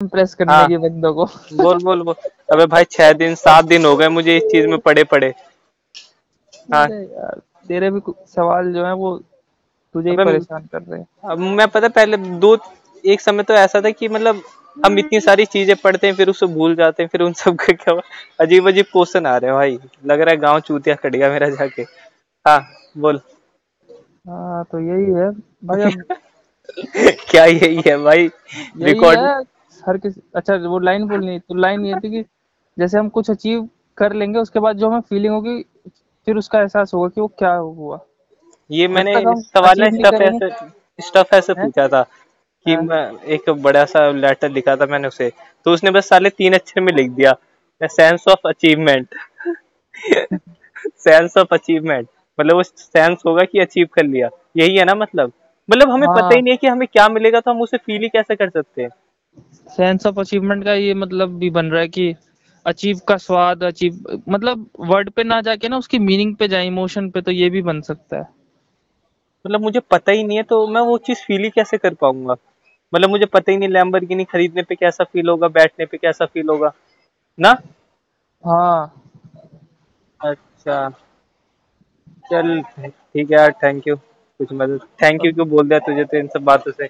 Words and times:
Impress 0.00 0.34
करने 0.34 0.52
हाँ। 0.52 0.66
की 0.68 0.76
बंदों 0.76 1.12
को। 1.14 1.24
बोल 1.54 1.78
बोल 1.84 2.02
बोल। 2.02 2.14
अबे 2.52 2.66
भाई 2.66 2.84
छह 2.90 3.12
दिन 3.12 3.34
सात 3.34 3.64
दिन 3.64 3.84
हो 3.84 3.96
गए 3.96 4.08
मुझे 4.08 4.36
इस 4.36 4.42
चीज़ 4.42 4.66
में 4.66 4.78
पड़े 4.78 5.04
पड़े। 5.04 5.32
हाँ। 6.74 6.86
यार 6.88 7.40
तेरे 7.66 7.90
भी 7.90 8.00
सवाल 8.28 8.72
जो 8.72 8.84
है 8.86 8.92
वो 8.94 9.16
तुझे 9.94 10.10
ही 10.10 10.16
परेशान 10.16 10.66
कर 10.72 10.82
रहे 10.82 10.98
हैं। 11.00 11.06
अब 11.30 11.38
मैं 11.38 11.66
पता 11.68 11.88
पहले 11.88 12.16
दो 12.16 12.56
एक 13.04 13.20
समय 13.20 13.42
तो 13.42 13.54
ऐसा 13.54 13.80
था 13.80 13.90
कि 13.90 14.08
मतलब 14.08 14.42
हम 14.76 14.98
इतनी 14.98 15.20
सारी 15.20 15.44
चीज़ें 15.46 15.74
पढ़ते 15.76 16.06
हैं 16.06 16.14
फिर 16.14 16.28
उसे 16.30 16.46
भूल 16.46 16.74
जाते 16.76 17.02
हैं 17.02 17.08
फिर 17.12 17.22
उन 17.22 17.32
सब 17.32 17.56
का 17.56 17.72
क्या 17.74 17.94
अजीब 18.40 18.68
अजीब 18.68 18.86
क्वेश्चन 18.92 19.26
आ 19.26 19.36
रहे 19.36 19.50
हैं 19.50 19.58
भाई। 19.58 19.78
लग 20.06 20.20
रहा 20.20 20.30
है 20.30 20.36
गाँव 20.40 20.60
चूतिया 20.60 20.94
कट 20.94 21.16
गया 21.16 21.30
मेरा 21.30 21.48
जाके। 21.50 21.82
हाँ 22.46 22.60
बोल। 22.98 23.20
हाँ 24.28 24.64
तो 24.72 24.78
यही 24.80 25.12
है। 25.14 25.30
भाई 25.66 25.90
क्या 27.30 27.44
यही 27.44 27.82
है 27.86 27.96
भाई? 27.98 28.30
रिकॉर्ड 28.82 29.46
हर 29.88 29.98
किसी 29.98 30.20
अच्छा 30.36 30.54
वो 30.54 30.78
लाइन 30.78 31.04
बोलनी 31.04 31.38
तो 31.38 31.54
लाइन 31.54 31.84
ये 31.86 31.96
थी 31.96 32.10
कि 32.10 32.22
जैसे 32.78 32.98
हम 32.98 33.08
कुछ 33.08 33.30
अचीव 33.30 33.68
कर 33.98 34.12
लेंगे 34.12 34.38
उसके 34.38 34.60
बाद 34.60 34.76
जो 34.76 34.88
हमें 34.90 35.00
फीलिंग 35.00 35.34
होगी 35.34 35.62
फिर 36.26 36.36
उसका 36.36 36.60
एहसास 36.60 36.94
होगा 36.94 37.08
कि 37.08 37.20
वो 37.20 37.28
क्या 37.28 37.52
हुआ। 37.54 37.98
ये 38.70 38.88
मैंने 38.88 39.14
सवाल 39.34 39.90
स्टफ़ 39.90 40.22
ऐसे 40.22 40.50
स्टफ़ 41.00 41.34
ऐसे 41.34 41.54
पूछा 41.54 41.88
था 41.88 42.02
कि 42.66 42.74
हाँ। 42.74 42.82
मैं 42.82 43.18
एक 43.26 43.50
बड़ा 43.50 43.84
सा 43.84 44.10
लेटर 44.10 44.50
लिखा 44.50 44.76
था 44.76 44.86
मैंने 44.86 45.08
उसे 45.08 45.32
तो 45.64 45.70
उसने 45.70 45.90
बस 45.90 46.08
साले 46.08 46.30
तीन 46.30 46.52
अक्षर 46.52 46.80
में 46.80 46.92
लिख 46.92 47.10
दिया 47.10 47.32
sense 47.82 48.24
of 48.28 48.48
achievement 48.48 49.08
sense 50.98 51.36
of 51.36 51.54
achievement 51.54 52.08
मतलब 52.40 52.56
वो 52.56 52.62
सेंस 52.62 53.22
होगा 53.26 53.44
कि 53.44 53.60
अचीव 53.60 53.88
कर 53.92 54.04
लिया 54.04 54.28
यही 54.56 54.76
है 54.76 54.84
ना 54.84 54.94
मतलब? 54.94 55.32
मतलब 55.70 55.90
हमें 55.90 56.08
पता 56.08 56.28
ही। 56.28 56.34
हाँ 56.34 56.42
नहीं 56.42 56.50
है 56.50 56.56
कि 56.56 56.66
हमें 56.66 56.88
क्या 56.88 57.08
मिलेगा 57.08 57.40
तो 57.40 57.50
हम 57.50 57.60
उसे 57.62 57.76
फील 57.76 58.02
ही 58.02 58.08
कैसे 58.08 58.36
कर 58.36 58.50
सकते 58.50 58.82
हैं? 58.82 58.88
सेंस 59.66 60.06
ऑफ़ 60.06 60.20
अचीवमेंट 60.20 60.64
का 60.64 60.72
ये 60.74 60.94
मतलब 60.94 61.38
भी 61.38 61.50
बन 61.50 61.66
रहा 61.66 61.80
है 61.80 61.88
कि 61.88 62.14
अचीव 62.66 63.00
का 63.08 63.16
स्वाद 63.16 63.62
अचीव 63.64 64.20
मतलब 64.28 64.66
वर्ड 64.80 65.10
पे 65.10 65.24
ना 65.24 65.40
जाके 65.40 65.68
ना 65.68 65.76
उसकी 65.76 65.98
मीनिंग 65.98 66.36
पे 66.36 66.48
जाए 66.48 66.66
इमोशन 66.66 67.10
पे 67.10 67.20
तो 67.20 67.30
ये 67.30 67.50
भी 67.50 67.62
बन 67.62 67.80
सकता 67.80 68.16
है। 68.16 68.26
मतलब 69.44 69.60
मुझे 69.60 69.80
पता 69.80 70.12
ही 70.12 70.24
नहीं 70.24 70.36
है 70.36 70.42
तो 70.42 70.66
मैं 70.66 70.80
वो 70.80 70.96
चीज़ 70.98 71.18
फील 71.18 71.44
ही 71.44 71.50
कैसे 71.50 71.78
कर 71.78 71.94
पाऊँगा? 71.94 72.34
मतलब 72.92 73.10
मुझे 73.10 73.26
पता 73.26 73.52
ही 73.52 73.56
नहीं 73.56 73.68
लैम्बोर्गिनी 73.68 74.24
खरीदने 74.24 74.62
पे 74.62 74.74
कैसा 74.74 75.04
फील 75.04 75.28
होगा 75.28 75.48
बैठने 75.48 75.86
पे 75.86 75.96
कैसा 75.96 76.26
फील 76.26 76.48
होगा 76.48 76.72
ना? 77.38 77.56
हाँ। 78.44 78.92
अच्छा। 80.20 80.88
चल 82.24 82.60
ठीक 82.62 83.30
है 83.30 83.36
यार 83.38 83.52
थैंक 83.62 83.88
यू 83.88 83.96
कुछ 83.96 84.52
मदद 84.52 84.80
थैंक 85.02 85.24
यू 85.24 85.32
क्यों 85.32 85.48
बोल 85.48 85.68
दिया 85.68 85.78
तुझे 85.78 86.04
तो 86.04 86.16
इन 86.16 86.28
सब 86.28 86.44
बातों 86.44 86.72
से? 86.72 86.88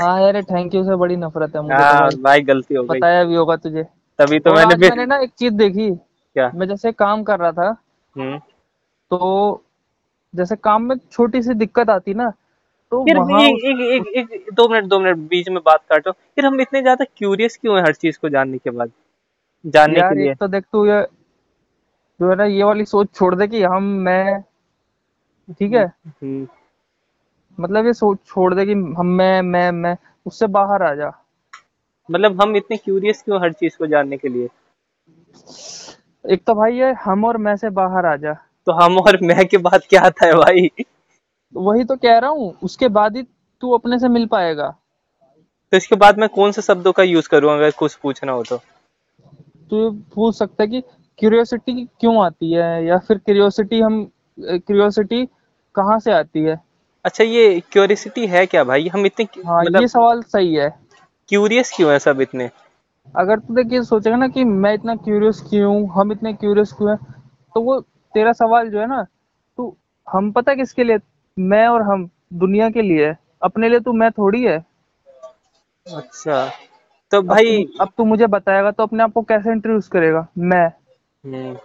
हाँ 0.00 0.20
यार 0.22 0.42
थैंक 0.44 0.74
यू 0.74 0.82
से 0.84 0.96
बड़ी 0.96 1.16
नफरत 1.16 1.56
है 1.56 1.62
मुझे 1.62 1.74
तो 1.74 1.82
हाँ 1.82 2.00
भाई। 2.00 2.22
भाई 2.22 2.40
गलती 2.42 2.74
हो 2.74 2.82
गई। 2.82 2.98
बताया 2.98 3.24
भी 3.24 3.34
होगा 3.34 3.56
तुझे। 3.56 3.82
तभी 4.18 4.38
तो 4.38 4.54
मैंने 4.54 4.74
भी 4.74 4.88
मैंने 4.88 5.06
ना 5.06 5.16
एक 5.18 5.30
चीज़ 5.38 5.54
देखी। 5.54 5.90
क्या? 5.90 6.50
मैं 6.54 6.66
जैसे 6.68 6.92
काम 6.92 7.22
कर 7.22 7.38
रहा 7.40 7.52
था 7.52 7.68
हम्म। 8.16 8.38
तो 9.10 9.62
जैसे 10.34 10.56
काम 10.56 10.82
में 10.82 10.96
छोटी 11.12 11.42
सी 11.42 11.54
दिक्कत 11.54 11.90
आती 11.90 12.14
ना 12.14 12.28
तो 12.92 13.02
फिर 13.04 13.16
एक 13.16 13.64
एक 13.64 14.06
एक 14.16 14.30
एक 14.32 14.52
दो 14.54 14.68
मिनट 14.68 14.84
दो 14.84 14.98
मिनट 15.00 15.16
बीच 15.30 15.48
में 15.48 15.58
बात 15.64 15.82
काटो। 15.90 16.12
फिर 16.12 16.46
हम 16.46 16.60
इतने 16.60 16.80
ज़्यादा 16.82 17.04
क्यूरियस 17.16 17.56
क्यों 17.56 17.76
हैं 17.76 17.82
हर 17.84 17.94
चीज़ 17.94 18.18
को 18.18 18.28
जानने 18.28 18.58
के 18.58 18.70
बाद? 18.70 18.90
जानने 19.64 20.00
के 20.00 20.14
लिए। 20.14 20.34
तो 20.34 20.48
देख 20.48 20.64
तू 20.72 20.84
ये 20.86 21.00
जो 22.20 22.28
है 22.30 22.36
ना 22.36 22.44
ये 22.44 22.62
वाली 22.64 22.84
सोच 22.84 23.08
छोड़ 23.14 23.34
दे 23.34 23.46
कि 23.48 23.62
हम 23.62 23.82
मैं 24.04 24.40
ठीक 25.50 25.72
है? 25.72 25.84
हम्म। 26.06 26.46
मतलब 27.58 27.86
ये 27.86 27.92
सोच 27.92 28.18
छोड़ 28.26 28.54
दे 28.54 28.66
कि 28.66 28.72
हम 28.72 29.06
मैं 29.06 29.42
मैं 29.42 29.70
मैं 29.72 29.96
उससे 30.26 30.46
बाहर 30.46 30.82
आ 30.82 30.94
जा। 30.94 31.10
मतलब 32.08 32.40
हम 32.42 32.56
इतने 32.56 32.76
क्यूरियस 32.76 33.22
क्यों 33.22 33.40
हर 33.42 33.52
चीज़ 33.52 33.76
को 33.78 33.86
जानने 33.86 34.16
के 34.16 34.28
लिए? 34.28 34.48
एक 36.24 36.42
तो 36.46 36.54
भाई 36.54 36.78
ये 36.78 36.92
हम 37.04 37.24
और 37.24 37.36
मैं 37.36 37.56
से 37.56 37.70
बाहर 37.70 38.06
आ 38.06 38.14
जा। 38.16 38.32
तो 38.66 38.72
हम 38.72 38.98
और 38.98 39.18
मैं 39.22 39.46
के 39.46 39.56
बाद 39.58 39.82
क्या 39.88 40.02
आता 40.02 40.26
है 40.26 40.32
भाई? 40.34 40.70
वही 41.54 41.84
तो 41.84 41.96
कह 41.96 42.18
रहा 42.18 42.30
हूँ 42.30 42.52
उसके 42.62 42.88
बाद 42.88 43.16
ही 43.16 43.22
तू 43.62 43.70
अपने 43.70 43.98
से 43.98 44.08
मिल 44.08 44.26
पाएगा। 44.26 44.68
तो 45.72 45.76
इसके 45.76 45.96
बाद 45.96 46.18
मैं 46.18 46.28
कौन 46.28 46.52
से 46.52 46.62
शब्दों 46.62 46.92
का 46.92 47.02
यूज़ 47.02 47.28
करूँ 47.28 47.52
अगर 47.52 47.70
कुछ 47.70 47.94
पूछना 47.94 48.32
हो 48.32 48.42
तो? 48.42 48.56
तू 49.70 49.90
पूछ 50.14 50.36
सकता 50.36 50.62
है 50.62 50.68
कि 50.68 50.80
क्यूरियोसिटी 51.18 51.84
क्यों 52.00 52.24
आती 52.24 52.52
है 52.52 52.84
या 52.86 52.98
फिर 52.98 53.18
क्यूरियोसिटी 53.18 53.80
हम 53.80 54.04
क्यूरियोसिटी 54.40 55.24
कहाँ 55.74 55.98
से 55.98 56.12
आती 56.12 56.40
है? 56.40 56.67
अच्छा 57.08 57.24
ये 57.24 57.60
क्यूरियसिटी 57.72 58.26
है 58.26 58.44
क्या 58.46 58.62
भाई? 58.64 58.88
हम 58.88 59.06
इतने 59.06 59.24
हाँ 59.46 59.62
मतलब 59.64 59.80
ये 59.80 59.88
सवाल 59.88 60.22
सही 60.22 60.54
है। 60.54 60.68
क्यूरियस 61.28 61.72
क्यों 61.76 61.92
है 61.92 61.98
सब 61.98 62.20
इतने? 62.20 62.50
अगर 63.16 63.38
तू 63.38 63.54
देखिए 63.54 63.82
सोचेगा 63.82 64.16
ना 64.16 64.28
कि 64.28 64.44
मैं 64.44 64.72
इतना 64.74 64.94
क्यूरियस 64.96 65.40
क्यों 65.50 65.88
हम 65.90 66.12
इतने 66.12 66.32
क्यूरियस 66.32 66.72
क्यों 66.72 66.90
हैं 66.90 66.98
तो 67.54 67.60
वो 67.60 67.80
तेरा 68.14 68.32
सवाल 68.32 68.68
जो 68.70 68.80
है 68.80 68.86
ना 68.86 69.02
तू 69.58 69.74
हम 70.06 70.30
पता 70.32 70.54
किसके 70.54 70.84
लिए? 70.84 70.98
मैं 71.36 71.66
और 71.68 71.82
हम 71.82 72.08
दुनिया 72.34 72.68
के 72.70 72.82
लिए 72.82 73.14
अपने 73.42 73.68
लिए 73.68 73.80
तू 73.80 73.92
मैं 73.92 74.10
थोड़ी 74.12 74.42
है। 74.42 74.58
अच्छा 75.86 76.46
तो 77.12 77.18
अब 77.18 77.26
भाई 77.26 77.64
तू 77.64 77.84
अब 77.84 77.92
तू 77.96 78.04
मुझे 78.04 78.26
बताएगा 78.26 78.70
तो 78.70 78.82
अपने 78.82 79.02
आप 79.02 79.12
को 79.12 79.22
कैसे 79.22 79.52
इंट्रोड्यूस 79.52 79.88
करेगा? 79.88 80.26
मैं। 80.38 80.66
हम्म, 80.66 81.56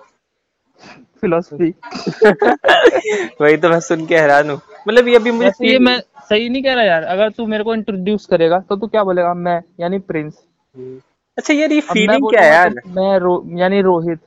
फिलोसफी 1.22 1.70
वही 3.42 3.58
तो 3.58 3.70
मैं 3.70 3.80
सुन 3.82 4.06
के 4.06 4.18
हैरान 4.18 4.50
हूँ। 4.50 4.60
मतलब 4.88 5.08
ये 5.08 5.16
अभी 5.16 5.32
मुझे 5.32 5.52
ये 5.62 5.78
मैं 5.80 6.00
सही 6.30 6.50
नहीं 6.50 6.64
कह 6.64 6.74
रहा 6.74 6.84
यार। 6.84 7.04
अगर 7.06 7.30
तू 7.30 7.46
मेरे 7.48 7.64
को 7.64 7.74
इंट्रोड्यूस 7.76 8.26
करेगा 8.26 8.60
तो 8.60 8.76
तू 8.76 8.88
क्या 8.88 9.04
बोलेगा? 9.04 9.34
मैं 9.34 9.62
यानी 9.80 10.00
प्रिंस 10.02 10.34
अच्छा 11.38 11.54
यार 11.54 11.72
ये 11.72 11.80
फीलिंग 11.84 12.30
क्या 12.30 12.42
है 12.42 12.52
यार? 12.52 12.70
तो 12.70 12.90
मैं 12.92 13.18
रो, 13.20 13.44
यानी 13.58 13.82
रोहित। 13.82 14.20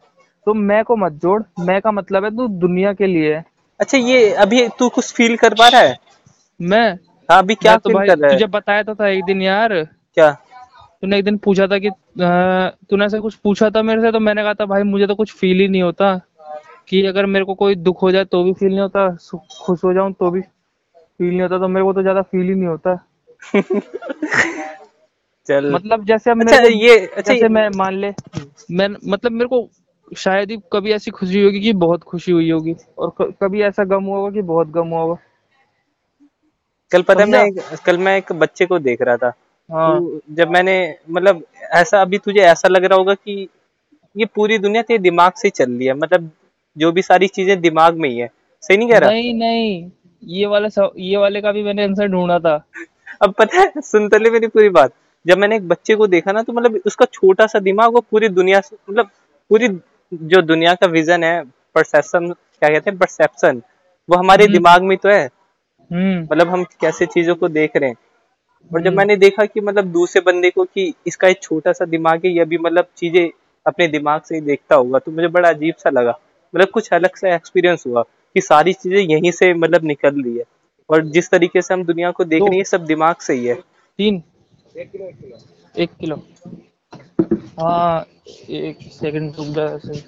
तो 0.46 0.54
मैं 0.54 0.82
को 0.84 0.96
मत 0.96 1.12
जोड़ 1.22 1.42
मैं 1.60 1.80
का 1.80 1.90
मतलब 1.92 2.24
है 2.24 2.30
तू 2.36 2.46
दुनिया 2.60 2.92
के 2.92 3.06
लिए। 3.06 3.34
है 3.34 3.44
अच्छा 3.80 3.98
ये 3.98 4.30
अभी 4.34 4.66
तू 4.78 4.88
कुछ 4.88 5.12
फील 5.14 5.36
कर 5.36 5.54
पा 5.54 5.68
रहा 5.68 5.80
है? 5.80 5.96
मैं? 6.60 6.92
हाँ 7.28 7.38
अभी 7.38 7.54
क्या 7.54 7.76
तो 7.76 7.90
भाई 7.90 8.06
कर 8.06 8.18
रहा 8.18 8.30
है? 8.30 8.36
तुझे 8.36 8.46
बताया 8.48 8.82
तो 8.82 8.94
था 8.94 9.08
एक 9.08 9.24
दिन 9.24 9.42
यार। 9.42 9.74
क्या? 10.16 10.30
तूने 11.02 11.18
एक 11.18 11.24
दिन 11.24 11.36
पूछा 11.38 11.66
था 11.66 11.78
कि 11.78 11.90
तूने 12.20 13.04
ऐसे 13.04 13.18
कुछ 13.20 13.34
पूछा 13.34 13.70
था 13.70 13.82
मेरे 13.82 14.02
से? 14.02 14.12
तो 14.12 14.20
मैंने 14.20 14.42
कहा 14.42 14.54
था 14.54 14.66
भाई 14.66 14.82
मुझे 14.82 15.06
तो 15.06 15.14
कुछ 15.14 15.32
फील 15.32 15.60
ही 15.60 15.68
नहीं 15.68 15.82
होता। 15.82 16.14
कि 16.88 17.04
अगर 17.06 17.26
मेरे 17.26 17.44
को 17.44 17.54
कोई 17.54 17.74
दुख 17.74 18.02
हो 18.02 18.10
जाए 18.10 18.24
तो 18.24 18.42
भी 18.44 18.52
फील 18.52 18.68
नहीं 18.68 18.80
होता 18.80 19.08
खुश 19.60 19.84
हो 19.84 19.92
जाऊँ 19.92 20.12
तो 20.12 20.30
भी 20.30 20.40
फील 20.40 21.28
नहीं 21.28 21.42
होता 21.42 21.58
तो 21.58 21.68
मेरे 21.68 21.84
को 21.84 21.92
तो 21.92 22.02
ज़्यादा 22.02 22.22
फील 22.22 22.42
ही 22.42 22.54
नहीं 22.54 22.68
होता। 22.68 22.94
चल। 25.46 25.70
मतलब 25.72 26.04
जैसे 26.04 26.30
अब 26.30 26.40
अच्छा 26.40 26.60
ये 26.62 26.98
अच्छा 27.06 27.32
जैसे 27.32 27.48
मैं 27.48 27.68
मान 27.76 27.94
ले 27.94 28.12
मैं 28.70 28.88
मतलब 28.88 29.32
मेरे 29.32 29.48
को 29.48 29.68
शायद 30.16 30.50
ही 30.50 30.56
कभी 30.72 30.92
ऐसी 30.92 31.10
खुशी 31.10 31.42
होगी 31.42 31.60
कि 31.60 31.72
बहुत 31.72 32.02
खुशी 32.02 32.32
हुई 32.32 32.50
होगी 32.50 32.74
और 32.98 33.32
कभी 33.42 33.62
ऐसा 33.62 33.84
गम 33.84 34.04
हुआ 34.04 34.16
होगा 34.16 34.30
कि 34.30 34.42
बहुत 34.42 34.68
गम 34.68 34.88
हुआ 34.88 35.00
होगा। 35.00 35.16
कल 36.92 37.02
पता 37.02 37.20
है 37.20 37.26
मैं 37.26 37.50
कल 37.86 37.98
मैं 37.98 38.16
एक 38.16 38.32
बच्चे 38.32 38.66
को 38.66 38.78
देख 38.78 39.02
रहा 39.02 39.16
था। 39.16 39.32
हाँ। 39.70 39.98
तो 40.00 40.20
जब 40.30 40.48
मैंने 40.48 40.76
मतलब 41.10 41.42
ऐसा 41.72 42.00
अभी 42.02 42.18
तुझे 42.18 42.40
ऐसा 42.40 42.68
लग 42.68 42.84
रहा 42.84 42.98
होगा 42.98 43.14
कि 43.14 43.48
ये 44.16 44.26
पूरी 44.26 44.58
दुनिया 44.58 44.82
तेरे 44.82 44.98
दिमाग 44.98 45.32
से 45.36 45.50
चल 45.50 45.70
रही 45.70 45.86
है 45.86 45.94
मतलब 45.94 46.30
जो 46.76 46.90
भी 46.92 47.02
सारी 47.02 47.26
चीज़ें 47.28 47.60
दिमाग 47.60 47.96
में 47.96 48.08
ही 48.08 48.16
है। 48.18 48.28
सही 48.62 48.76
नहीं 48.76 48.88
कह 48.88 48.98
रहा? 48.98 49.10
नहीं 49.10 49.34
नहीं। 49.34 49.90
ये 50.22 50.46
वाला 50.46 50.68
ये 50.98 51.16
वाले 51.16 51.40
का 51.40 51.52
भी 51.52 51.62
मैंने 51.62 51.84
आंसर 51.84 52.06
ढूंढा 52.08 52.38
था। 52.38 52.54
अब 53.22 53.34
पता 53.38 53.60
है 53.60 53.80
सुन 53.80 54.08
तो 54.08 54.18
ले 54.18 54.30
मेरी 54.30 54.46
पूरी 54.48 54.68
बात। 54.70 54.92
जब 55.26 55.38
मैंने 55.38 55.56
एक 55.56 55.68
बच्चे 55.68 55.94
को 55.94 56.06
देखा 56.06 56.32
ना 56.32 56.42
तो 56.42 56.52
मतलब 56.52 56.80
उसका 56.86 57.04
छोटा 57.04 57.46
सा 57.46 57.58
दिमाग 57.60 57.92
वो 57.94 58.00
पूरी 58.00 58.28
दुनिया 58.30 58.60
से 58.60 58.76
मतलब 58.90 59.10
पूरी 59.50 59.68
जो 60.12 60.42
दुनिया 60.42 60.74
का 60.74 60.86
विजन 60.86 61.24
है 61.24 61.42
परसेप्शन 61.74 62.28
क्या 62.28 62.68
कहते 62.68 62.90
हैं 62.90 62.98
परसेप्शन 62.98 63.62
वो 64.08 64.16
हमारे 64.16 64.44
हम्म। 64.44 64.52
दिमाग 64.52 64.82
में 64.82 64.96
तो 64.96 65.08
है। 65.08 65.24
हम्म। 65.90 66.22
मतलब 66.22 66.48
हम 66.48 66.64
कैसे 66.80 67.06
चीज़ों 67.06 67.34
को 67.34 67.48
देख 67.48 67.76
रहे 67.76 67.88
हैं। 67.90 67.96
और 68.70 68.80
जब 68.80 68.86
हम्म। 68.86 68.98
मैंने 68.98 69.16
देखा 69.16 69.44
कि 69.44 69.60
मतलब 69.60 69.92
दूसरे 69.92 70.22
बंदे 70.22 70.50
को 70.50 70.64
कि 70.64 70.92
इसका 71.06 71.28
एक 71.28 71.42
छोटा 71.42 71.72
सा 71.72 71.84
दिमाग 71.86 72.26
है 72.26 72.32
ये 72.32 72.44
भी 72.44 72.58
मतलब 72.58 72.86
चीज़ें 72.96 73.28
अपने 73.66 73.88
दिमाग 73.88 74.20
से 74.20 74.34
ही 74.34 74.40
देखता 74.40 74.76
होगा 74.76 74.98
तो 74.98 75.12
मुझे 75.12 75.28
बड़ा 75.28 75.48
अजीब 75.48 75.74
सा 75.74 75.90
लगा। 75.90 76.18
मतलब 76.56 76.68
कुछ 76.68 76.88
अलग 76.92 77.16
सा 77.16 77.34
एक्सपीरियंस 77.34 77.84
हुआ 77.86 78.02
कि 78.02 78.40
सारी 78.40 78.72
चीज़ें 78.72 79.00
यहीं 79.00 79.30
से 79.32 79.52
मतलब 79.54 79.84
निकल 79.84 80.22
रही 80.22 80.36
है। 80.38 80.44
और 80.90 81.04
जिस 81.06 81.30
तरीके 81.30 81.62
से 81.62 81.74
हम 81.74 81.84
दुनिया 81.84 82.10
को 82.10 82.24
देख 82.24 82.42
रहे 82.42 82.56
हैं 82.56 82.64
सब 82.64 82.84
दिमाग 82.86 83.16
से 83.20 83.34
ही 83.34 83.46
है। 83.46 83.54
तीन। 83.98 84.22
एक 85.74 85.90
किलो। 86.00 86.16
हाँ 87.60 88.06
एक 88.50 88.78
सेकंड 88.92 89.36
रुक 89.36 89.46
जा 89.46 89.64
ऐसे। 89.66 90.02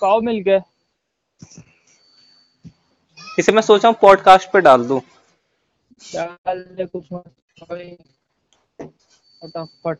पाव 0.00 0.20
मिल 0.20 0.38
गए 0.40 0.60
इसे 3.38 3.52
मैं 3.52 3.62
सोचा 3.62 3.88
हूँ 3.88 3.96
पॉडकास्ट 4.00 4.50
पे 4.52 4.60
डाल 4.60 4.84
दूँ। 4.84 5.00
डाल 6.00 6.62
दे 6.76 6.84
कुछ 6.86 7.04
मत 7.12 7.24
भाई 7.62 7.96
फटाफट। 8.80 9.98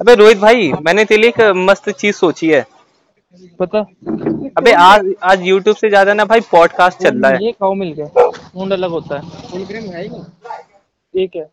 अबे 0.00 0.14
रोहित 0.14 0.38
भाई 0.38 0.72
मैंने 0.82 1.04
तेरे 1.04 1.20
लिए 1.20 1.30
एक 1.30 1.40
मस्त 1.58 1.88
चीज़ 1.90 2.16
सोची 2.16 2.48
है। 2.50 2.64
पता 3.60 3.78
अबे 4.58 4.72
आज 4.74 5.06
आज 5.22 5.42
यूट्यूब 5.42 5.76
से 5.76 5.88
ज़्यादा 5.88 6.14
ना 6.14 6.24
भाई 6.24 6.40
पॉडकास्ट 6.50 7.02
चल 7.02 7.20
रहा 7.22 7.30
है। 7.32 7.44
ये 7.44 7.52
खाओ 7.52 7.74
मिल 7.74 7.92
गया 7.92 8.30
मुंड 8.56 8.72
अलग 8.72 8.90
होता 8.90 9.18
है। 9.18 9.48
फुल 9.50 9.60
एक 11.14 11.36
है। 11.36 11.50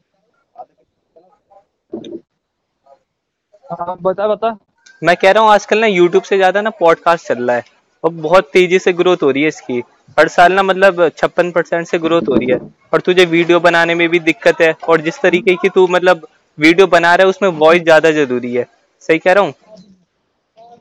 हाँ 3.72 3.98
बता 4.02 4.28
बता। 4.28 4.58
मैं 5.02 5.16
कह 5.18 5.32
रहा 5.32 5.44
हूँ 5.44 5.52
आजकल 5.52 5.80
ना 5.80 5.88
यूट्यूब 5.88 6.24
से 6.24 6.38
ज़्यादा 6.38 6.62
ना 6.62 6.70
पॉडकास्ट 6.70 7.28
चल 7.28 7.44
रहा 7.44 7.56
है। 7.56 7.64
और 8.04 8.12
बहुत 8.14 8.50
तेज़ी 8.54 8.80
से 8.80 8.94
ग्रोथ 8.94 9.24
हो 9.24 9.30
रही 9.32 9.42
है 9.44 9.48
इसकी। 9.48 9.80
हर 10.18 10.28
साल 10.28 10.54
ना 10.54 10.64
मतलब 10.64 11.08
छप्पन 11.18 11.52
परसेंट 11.52 11.88
से 11.88 12.00
ग्रोथ 12.00 12.30
हो 12.30 12.36
रही 12.36 12.52
है। 12.52 12.60
और 12.94 13.02
तुझे 13.02 13.26
वीडियो 13.26 13.60
बनाने 13.60 13.96
में 13.96 14.08
भी 14.10 14.20
दिक्कत 14.22 14.62
है। 14.62 14.74
और 14.90 15.02
जिस 15.02 15.20
तरीके 15.22 15.56
की 15.56 15.70
तू 15.70 15.88
मतलब 15.88 16.28
वीडियो 16.58 16.88
बना 16.88 17.14
रहा 17.16 17.26
है 17.26 17.30
उसमें 17.30 17.50
वॉइस 17.50 17.84
ज़्यादा 17.84 18.12
ज़रूरी 18.12 18.54
है। 18.54 18.66
सही 19.02 19.20
कह 19.20 19.34
रहा 19.34 19.44
हूँ? 19.44 19.54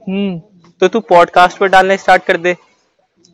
हम्म। 0.08 0.38
तो 0.80 0.88
तू 0.88 1.00
पॉडकास्ट 1.00 1.58
पर 1.58 1.68
डालना 1.68 1.96
स्टार्ट 1.96 2.24
कर 2.24 2.36
दे। 2.36 2.56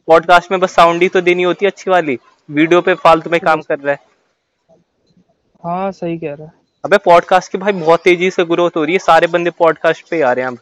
पॉडकास्ट 0.09 0.51
में 0.51 0.61
बस 0.61 0.75
साउंड 0.75 1.03
ही 1.03 1.09
तो 1.09 1.21
देनी 1.21 1.43
होती 1.43 1.65
है 1.65 1.71
अच्छी 1.71 1.91
वाली। 1.91 2.19
वीडियो 2.49 2.81
पे 2.81 2.95
फालतू 2.95 3.31
में 3.31 3.41
काम 3.41 3.61
कर 3.63 3.79
रहा 3.79 3.93
है। 3.93 3.99
हाँ 5.65 5.91
सही 5.93 6.19
कह 6.19 6.35
रहा 6.35 6.47
है। 6.47 6.53
अबे 6.85 6.97
पॉडकास्ट 6.97 7.53
की 7.53 7.59
भाई 7.59 7.73
बहुत 7.73 8.01
तेज़ी 8.01 8.31
से 8.31 8.45
ग्रोथ 8.45 8.71
हो 8.77 8.85
रही 8.85 8.93
है 8.93 8.99
सारे 8.99 9.27
बंदे 9.27 9.51
पॉडकास्ट 9.51 10.09
पे 10.11 10.21
आ 10.23 10.33
रहे 10.33 10.45
हैं 10.45 10.55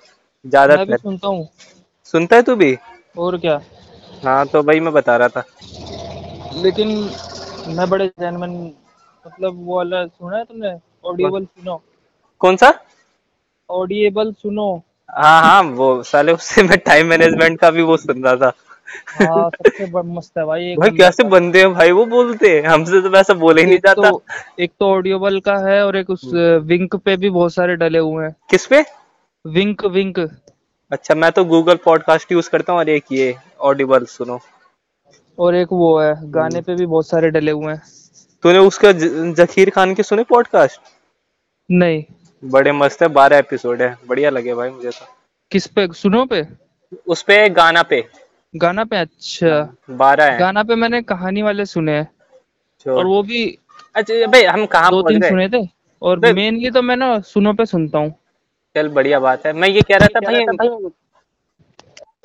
भी 0.86 0.96
सुनता 0.96 1.28
हूँ। 1.28 1.48
सुनता 2.04 2.36
है 2.36 2.42
तू 2.42 2.54
भी? 2.56 2.76
और 3.18 3.38
क्या? 3.38 3.60
हाँ 4.24 4.46
तो 4.46 4.62
भाई 4.62 4.80
मैं 4.80 4.92
बता 4.92 5.16
रहा 5.16 5.28
था। 5.28 5.44
लेकिन 6.62 6.88
मैं 7.68 7.88
बड़े 7.90 8.06
जेनवन 8.06 8.50
मतलब 9.26 9.66
वो 9.66 9.76
वाला 9.76 10.06
सुना 10.06 10.36
है 10.36 10.44
तुमने? 10.44 10.74
ऑडिएबल 11.04 11.44
सुनो। 11.44 11.82
कौन 12.40 12.56
सा? 12.56 12.72
ऑडिएबल 13.70 14.32
सुनो। 14.32 14.82
हाँ 15.10 15.42
हाँ 15.42 15.62
वो 15.62 16.02
साले 16.02 16.32
उससे 16.32 16.62
मैं 16.62 16.78
टाइम 16.78 17.06
मैनेजमेंट 17.06 17.58
का 17.60 17.70
भी 17.70 17.82
वो 17.82 17.96
सुन 17.96 18.24
रहा 18.24 18.36
था। 18.36 18.52
हाँ 19.20 19.48
सबसे 19.50 19.86
मस्त 20.10 20.38
है 20.38 20.44
भाई 20.44 20.64
एक 20.64 20.78
भाई 20.80 20.90
कैसे 20.96 21.24
बंदे 21.28 21.60
हैं 21.60 21.72
भाई 21.74 21.90
वो 21.92 22.04
बोलते 22.06 22.50
हैं। 22.50 22.66
हमसे 22.66 23.00
तो 23.02 23.10
वैसा 23.10 23.34
बोले 23.36 23.62
ही 23.62 23.66
नहीं 23.66 23.78
जाता 23.78 24.10
तो 24.10 24.22
एक 24.60 24.72
तो 24.80 24.90
ऑडियोबल 24.90 25.38
का 25.40 25.56
है 25.68 25.80
और 25.86 25.96
एक 25.96 26.10
उस 26.10 26.24
विंक 26.64 26.96
पे 26.96 27.16
भी 27.16 27.30
बहुत 27.30 27.54
सारे 27.54 27.76
डले 27.76 27.98
हुए 27.98 28.24
हैं। 28.24 28.34
किस 28.50 28.66
पे? 28.66 28.84
विंक 29.44 29.84
विंक 29.86 30.18
अच्छा 30.90 31.14
मैं 31.14 31.30
तो 31.32 31.44
गूगल 31.44 31.78
पॉडकास्ट 31.84 32.32
यूज़ 32.32 32.50
करता 32.50 32.72
हूँ 32.72 32.80
और 32.80 32.88
एक 32.88 33.12
ये 33.12 33.34
ऑडिबल 33.60 34.04
सुनो। 34.04 34.38
और 35.38 35.54
एक 35.54 35.72
वो 35.72 35.98
है 36.00 36.14
गाने 36.30 36.60
पे 36.60 36.74
भी 36.74 36.86
बहुत 36.86 37.06
सारे 37.08 37.30
डले 37.30 37.50
हुए 37.50 37.72
हैं। 37.72 37.82
तूने 38.44 38.58
उसका 38.58 38.92
जखीर 38.92 39.70
खान 39.70 39.94
के 39.94 40.02
सुने 40.02 40.22
पॉडकास्ट 40.24 40.80
नहीं। 41.70 42.02
बड़े 42.42 42.72
मस्त 42.72 43.02
है 43.02 43.08
बारह 43.08 43.38
एपिसोड 43.38 43.82
है। 43.82 43.94
बढ़िया 44.08 44.30
लगे 44.30 44.54
भाई 44.54 44.70
मुझे 44.70 44.90
तो। 44.90 45.06
किस 45.52 45.66
पे? 45.66 45.86
सुनो 45.92 46.24
पे? 46.24 46.42
उस 47.06 47.22
पे 47.22 47.48
गाना 47.50 47.82
पे। 47.82 48.00
गाना 48.56 48.84
पे 48.84 48.96
अच्छा। 48.96 49.76
बारह 49.90 50.24
है। 50.24 50.38
गाना 50.38 50.62
पे 50.62 50.74
मैंने 50.74 51.02
कहानी 51.02 51.42
वाले 51.42 51.64
सुने 51.66 51.92
हैं। 51.92 52.10
और 52.92 53.06
वो 53.06 53.22
भी 53.22 53.58
अच्छा 53.94 54.26
भाई 54.26 54.44
हम 54.44 54.66
कहाँ 54.66 54.90
दो 54.90 55.02
तीन 55.02 55.20
सुने 55.22 55.48
थे। 55.48 55.68
और 56.02 56.18
मेनली 56.18 56.70
तो 56.70 56.82
मैं 56.82 56.96
ना 56.96 57.20
सुनो 57.20 57.52
पे 57.52 57.66
सुनता 57.66 57.98
हूँ। 57.98 58.14
चल 58.74 58.88
बढ़िया 58.88 59.20
बात 59.20 59.46
है। 59.46 59.52
मैं 59.52 59.68
ये 59.68 59.80
कह 59.80 59.96
रहा 59.96 60.06
था 60.06 60.20
भाई 60.20 60.90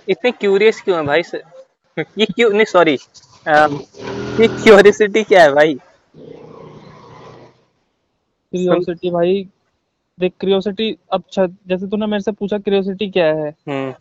इतने 0.09 0.31
क्यूरियस 0.31 0.81
क्यों 0.81 0.97
है 0.97 1.05
भाई? 1.05 1.21
ये 2.17 2.25
क्यों 2.25 2.49
नहीं 2.49 2.65
सॉरी 2.65 2.97
ये 4.41 4.47
क्यूरियोसिटी 4.47 5.23
क्या 5.23 5.43
है 5.43 5.51
भाई? 5.53 5.73
क्यूरियोसिटी 8.53 9.09
भाई। 9.09 9.49
देख 10.19 10.33
क्यूरियोसिटी 10.39 10.97
अब 11.13 11.23
छ- 11.31 11.55
जैसे 11.67 11.87
तूने 11.87 12.05
मेरे 12.05 12.21
से 12.21 12.31
पूछा 12.31 12.57
क्यूरियोसिटी 12.57 13.09
क्या 13.09 13.25
है? 13.25 13.49
हम्म। 13.67 13.93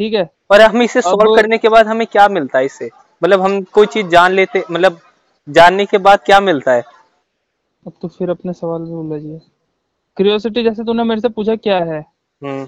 ठीक 0.00 0.14
है? 0.14 0.28
और 0.50 0.60
हम 0.60 0.82
इसे 0.82 1.00
सॉल्व 1.02 1.34
करने 1.36 1.58
के 1.58 1.68
बाद 1.68 1.86
हमें 1.86 2.06
क्या 2.06 2.28
मिलता 2.28 2.58
है 2.58 2.64
इससे 2.64 2.90
मतलब 3.22 3.40
हम 3.40 3.62
कोई 3.72 3.86
चीज़ 3.86 4.06
जान 4.06 4.32
लेते 4.32 4.62
मतलब 4.70 4.98
जानने 5.48 5.86
के 5.86 5.98
बाद 5.98 6.20
क्या 6.26 6.40
मिलता 6.40 6.72
है? 6.72 6.82
अब 7.86 7.92
तो 8.02 8.08
फिर 8.08 8.30
अपने 8.30 8.52
सवाल 8.52 8.82
में 8.82 8.96
उलझिए 8.96 9.38
क्यूरियोसिटी 10.16 10.62
जैसे 10.64 10.84
तूने 10.84 11.04
मेरे 11.04 11.20
से 11.20 11.28
पूछा 11.28 11.54
क्या 11.56 11.78
है? 11.84 12.00
हम्म। 12.42 12.66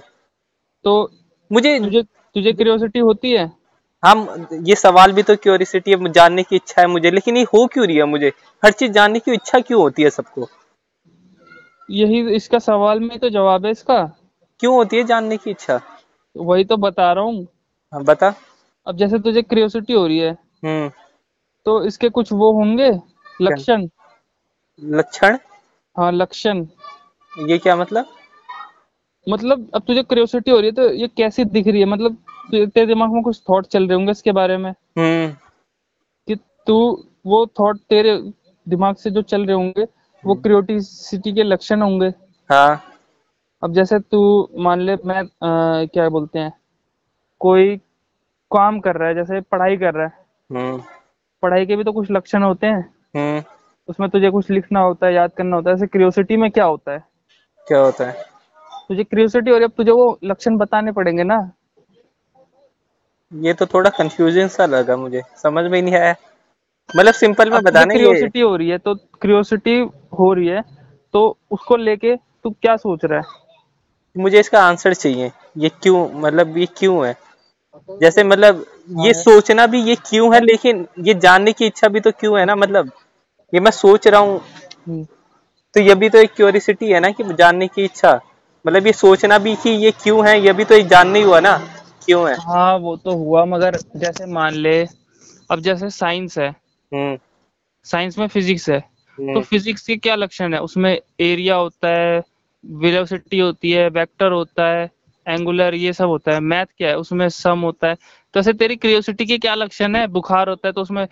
तो 0.85 1.11
मुझे 1.51 1.79
तुझे 1.81 2.03
तुझे 2.03 2.53
क्यूरियोसिटी 2.53 2.99
होती 2.99 3.33
है? 3.33 3.51
हम 4.03 4.47
ये 4.67 4.75
सवाल 4.75 5.13
भी 5.13 5.23
तो 5.23 5.37
क्यूरियोसिटी 5.37 5.91
है 5.91 6.13
जानने 6.13 6.43
की 6.43 6.57
इच्छा 6.57 6.81
है 6.81 6.87
मुझे 6.89 7.11
लेकिन 7.11 7.37
ये 7.37 7.43
हो 7.55 7.67
क्यों 7.67 7.87
रही 7.87 7.97
है 7.97 8.05
मुझे? 8.05 8.33
हर 8.63 8.73
चीज़ 8.73 8.93
जानने 8.93 9.19
की 9.19 9.33
इच्छा 9.33 9.61
क्यों 9.61 9.81
होती 9.81 10.03
है 10.03 10.11
सबको? 10.11 10.49
यही 11.91 12.21
इसका 12.35 12.59
सवाल 12.59 13.01
में 13.01 13.19
तो 13.19 13.31
जवाब 13.31 13.65
है 13.67 13.71
इसका। 13.71 14.03
क्यों 14.61 14.75
होती 14.75 14.97
है 14.97 15.05
जानने 15.05 15.37
की 15.37 15.51
इच्छा? 15.51 15.81
वही 16.37 16.65
तो 16.65 16.77
बता 16.77 17.13
रहा 17.13 17.25
हूँ। 17.25 17.47
हाँ, 17.93 18.03
बता। 18.05 18.35
अब 18.87 18.97
जैसे 18.97 19.19
तुझे 19.19 19.43
क्यूरियोसिटी 19.43 19.93
हो 19.93 20.07
रही 20.07 20.19
है 20.19 20.31
हम्म। 20.65 20.91
तो 21.67 21.83
इसके 21.85 22.09
कुछ 22.09 22.33
वो 22.33 22.53
होंगे? 22.53 22.91
लक्षण। 23.43 23.89
लक्षण? 24.83 25.39
हाँ 25.97 26.13
लक्षण। 26.13 26.67
ये 27.33 27.59
क्या 27.59 27.77
मतलब? 27.77 28.07
मतलब 29.29 29.71
अब 29.75 29.83
तुझे 29.83 30.03
क्रियोसिटी 30.03 30.51
हो 30.51 30.57
रही 30.57 30.67
है 30.67 30.73
तो 30.73 30.91
ये 30.93 31.09
कैसी 31.09 31.45
दिख 31.45 31.67
रही 31.67 31.81
है? 31.81 31.87
मतलब 31.87 32.17
तेरे 32.51 32.87
दिमाग 32.87 33.13
में 33.13 33.23
कुछ 33.23 33.43
थॉट 33.51 33.67
चल 33.67 33.87
रहे 33.87 33.95
होंगे 33.95 34.11
इसके 34.11 34.33
बारे 34.33 34.57
में? 34.57 34.71
हम्म। 34.71 35.33
कि 36.29 36.37
तू 36.67 37.07
वो 37.27 37.47
थॉट 37.61 37.79
तेरे 37.89 38.17
दिमाग 38.67 38.97
से 38.97 39.11
जो 39.11 39.23
चल 39.23 39.45
रहे 39.47 39.57
होंगे 39.57 39.85
वो 40.25 40.35
क्यूरियोसिटी 40.35 41.33
के 41.33 41.43
लक्षण 41.43 41.83
होंगे। 41.83 42.09
हाँ। 42.51 42.83
अब 43.63 43.73
जैसे 43.73 43.99
तू 43.99 44.49
मान 44.59 44.81
ले 44.81 44.97
मैं 45.07 45.21
अ, 45.23 45.87
क्या 45.93 46.09
बोलते 46.09 46.39
हैं 46.39 46.53
कोई 47.41 47.77
काम 48.51 48.81
कर 48.81 48.97
रहा 48.97 49.09
है 49.09 49.15
जैसे 49.15 49.41
पढ़ाई 49.41 49.77
कर 49.77 49.95
रहा 49.95 50.07
है। 50.07 50.13
हम्म। 50.51 50.83
पढ़ाई 51.43 51.67
के 51.67 51.77
भी 51.77 51.85
तो 51.85 51.93
कुछ 51.93 52.11
लक्षण 52.11 52.43
होते 52.43 52.67
हैं। 52.67 52.81
हम्म। 53.17 53.43
उसमें 53.89 54.09
तुझे 54.11 54.31
कुछ 54.31 54.51
लिखना 54.51 54.81
होता 54.81 55.07
है 55.07 55.15
याद 55.15 55.31
करना 55.37 55.57
होता 55.57 55.71
है। 55.71 55.77
ऐसे 55.77 55.87
क्यूरियोसिटी 55.87 56.37
में 56.37 56.51
क्या 56.51 56.65
होता 56.65 56.93
है? 56.93 57.05
क्या 57.69 57.79
होता 57.79 58.05
है? 58.05 58.25
तुझे 58.89 59.05
क्यूरियोसिटी 59.05 59.51
रही 59.51 59.59
है 59.59 59.65
अब 59.65 59.73
तुझे 59.77 59.91
वो 59.91 60.19
लक्षण 60.25 60.57
बताने 60.57 60.93
पड़ेंगे 60.93 61.23
ना। 61.25 61.51
ये 63.33 63.53
तो 63.55 63.67
थोड़ा 63.67 63.91
कंफ्यूजन 63.91 64.49
सा 64.49 64.67
लगा 64.67 64.97
मुझे। 64.97 65.23
समझ 65.37 65.65
में 65.71 65.83
नहीं 65.83 65.95
आया। 65.95 66.15
मतलब 66.97 67.15
सिंपल 67.15 67.51
में 67.51 67.63
बताना 67.63 67.95
ये 67.95 67.99
क्यूरियोसिटी 67.99 68.41
हो 68.41 68.57
रही 68.57 68.69
है 68.69 68.79
तो 68.79 68.95
क्रियोसिटी 68.95 69.79
हो 70.19 70.33
रही 70.33 70.47
है 70.47 70.63
तो 71.15 71.37
उसको 71.51 71.77
लेके 71.77 72.17
तू 72.17 72.51
क्या 72.51 72.77
सोच 72.77 73.05
रहा 73.05 73.19
है? 73.19 73.25
मुझे 74.17 74.41
इसका 74.41 74.63
आंसर 74.63 74.95
चाहिए। 74.95 75.31
ये 75.59 75.69
क्यों? 75.83 76.09
मतलब 76.15 76.57
ये 76.59 76.67
क्यों 76.77 77.07
है? 77.07 77.17
जैसे 78.01 78.23
मतलब 78.25 78.65
ये 78.99 79.13
हाँ। 79.13 79.23
सोचना 79.23 79.67
भी 79.67 79.83
ये 79.83 79.95
क्यों 80.07 80.35
है 80.35 80.41
लेकिन 80.41 80.87
ये 80.99 81.15
जानने 81.15 81.53
की 81.53 81.67
इच्छा 81.67 81.89
भी 81.89 82.01
तो 82.01 82.11
क्यों 82.11 82.39
है 82.39 82.45
ना? 82.45 82.57
मतलब 82.57 82.91
ये 83.53 83.61
मैं 83.61 83.71
सोच 83.71 84.07
रहा 84.09 84.21
हूँ। 84.21 84.41
हम्म, 84.89 85.05
तो 85.75 85.81
ये 85.81 85.95
भी 85.95 86.09
तो 86.09 86.19
एक 86.19 86.35
क्यूरिसिटी 86.35 86.91
है 86.93 87.01
ना 87.01 87.11
कि 87.11 87.25
जानने 87.35 87.69
की 87.69 87.85
इच्छा। 87.85 88.21
मतलब 88.65 88.87
ये 88.87 88.93
सोचना 88.93 89.39
भी 89.39 89.55
कि 89.57 89.71
ये 89.71 89.91
क्यों 90.03 90.27
है 90.29 90.39
ये 90.41 90.53
भी 90.53 90.65
तो 90.65 90.75
एक 90.75 90.87
जानना 90.89 91.19
ही 91.19 91.25
हुआ 91.25 91.41
ना 91.41 91.57
क्यों 92.07 92.29
है। 92.29 92.35
हाँ 92.37 92.77
वो 92.79 92.97
तो 92.97 93.17
हुआ 93.17 93.45
मगर 93.45 93.79
जैसे 93.97 94.27
मान 94.27 94.55
ले 94.55 94.83
अब 95.51 95.61
जैसे 95.61 95.91
साइंस 95.91 96.39
है। 96.39 96.49
हम्म। 96.49 97.19
साइंस 97.87 98.19
में 98.19 98.27
फिजिक्स 98.29 98.69
है। 98.71 98.81
तो 98.81 99.23
हम्म 99.23 99.43
फिजिक्स 99.43 99.87
के 99.87 99.97
क्या 99.97 100.15
लक्षण 100.15 100.55
है? 100.55 100.61
उसमें 100.61 100.99
एरिया 101.21 101.55
होता 101.55 101.89
है 101.89 102.21
वेलोसिटी 102.65 103.39
होती 103.39 103.71
है 103.71 103.89
वेक्टर 103.91 104.33
होता 104.33 104.67
है 104.69 104.91
एंगुलर 105.27 105.75
ये 105.75 105.93
सब 105.93 106.09
होता 106.09 106.33
है 106.33 106.41
मैथ 106.43 106.67
क्या 106.79 106.89
है 106.89 106.97
उसमें 106.99 107.29
सम 107.29 107.61
होता 107.61 107.89
है। 107.89 107.97
तो 108.35 108.41
ऐसे 108.41 108.53
तेरी 108.53 108.77
क्रियोसिटी 108.77 109.27
के 109.27 109.39
क्या 109.39 109.55
लक्षण 109.55 109.97
है? 109.97 110.07
बुखार 110.09 110.49
होता 110.49 110.69
है 110.69 110.73
तो 110.73 110.83
उसमें 110.83 111.07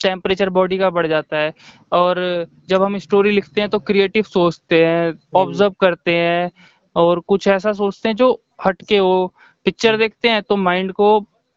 टेम्परेचर 0.00 0.48
बॉडी 0.50 0.78
का 0.78 0.90
बढ़ 0.90 1.06
जाता 1.06 1.38
है। 1.38 1.52
और 1.92 2.46
जब 2.68 2.82
हम 2.82 2.98
स्टोरी 2.98 3.30
लिखते 3.30 3.60
हैं 3.60 3.70
तो 3.70 3.78
क्रिएटिव 3.80 4.24
सोचते 4.24 4.84
हैं 4.84 5.12
ऑब्ज़र्व 5.36 5.74
करते 5.80 6.14
हैं 6.14 6.50
और 6.96 7.20
कुछ 7.20 7.48
ऐसा 7.48 7.72
सोचते 7.74 8.08
हैं 8.08 8.16
जो 8.16 8.32
हटके 8.66 8.98
हो। 8.98 9.32
पिक्चर 9.66 9.96
देखते 9.96 10.28
हैं 10.28 10.42
तो 10.42 10.56
माइंड 10.56 10.92
को 10.92 11.08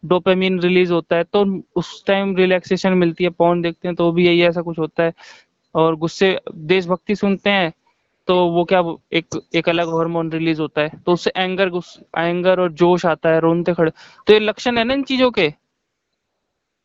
डोपामिन 0.02 0.58
रिलीज़ 0.60 0.92
होता 0.92 1.16
है 1.16 1.24
तो 1.24 1.44
उस 1.76 2.04
टाइम 2.06 2.34
रिलैक्सेशन 2.36 2.92
मिलती 2.94 3.24
है 3.24 3.30
पॉन 3.30 3.62
देखते 3.62 3.88
हैं 3.88 3.94
तो 3.96 4.10
भी 4.12 4.26
यही 4.26 4.42
ऐसा 4.42 4.62
कुछ 4.62 4.78
होता 4.78 5.04
है। 5.04 5.12
और 5.74 5.96
गुस्से 5.96 6.38
देशभक्ति 6.54 7.14
सुनते 7.16 7.50
हैं 7.50 7.72
तो 8.30 8.34
वो 8.46 8.64
क्या 8.64 8.80
एक 9.12 9.38
एक 9.54 9.68
अलग 9.68 9.88
हार्मोन 9.88 10.30
रिलीज़ 10.32 10.60
होता 10.60 10.80
है। 10.80 10.88
तो 11.06 11.12
उससे 11.12 11.30
एंगर 11.36 11.70
एंगर 12.18 12.60
और 12.60 12.72
जोश 12.72 13.06
आता 13.06 13.28
है 13.28 13.40
रोनते 13.40 13.74
खड़े। 13.74 13.90
तो 14.26 14.32
ये 14.32 14.40
लक्षण 14.40 14.78
है 14.78 14.84
ना 14.84 14.94
इन 14.94 15.02
चीज़ों 15.02 15.30
के? 15.30 15.48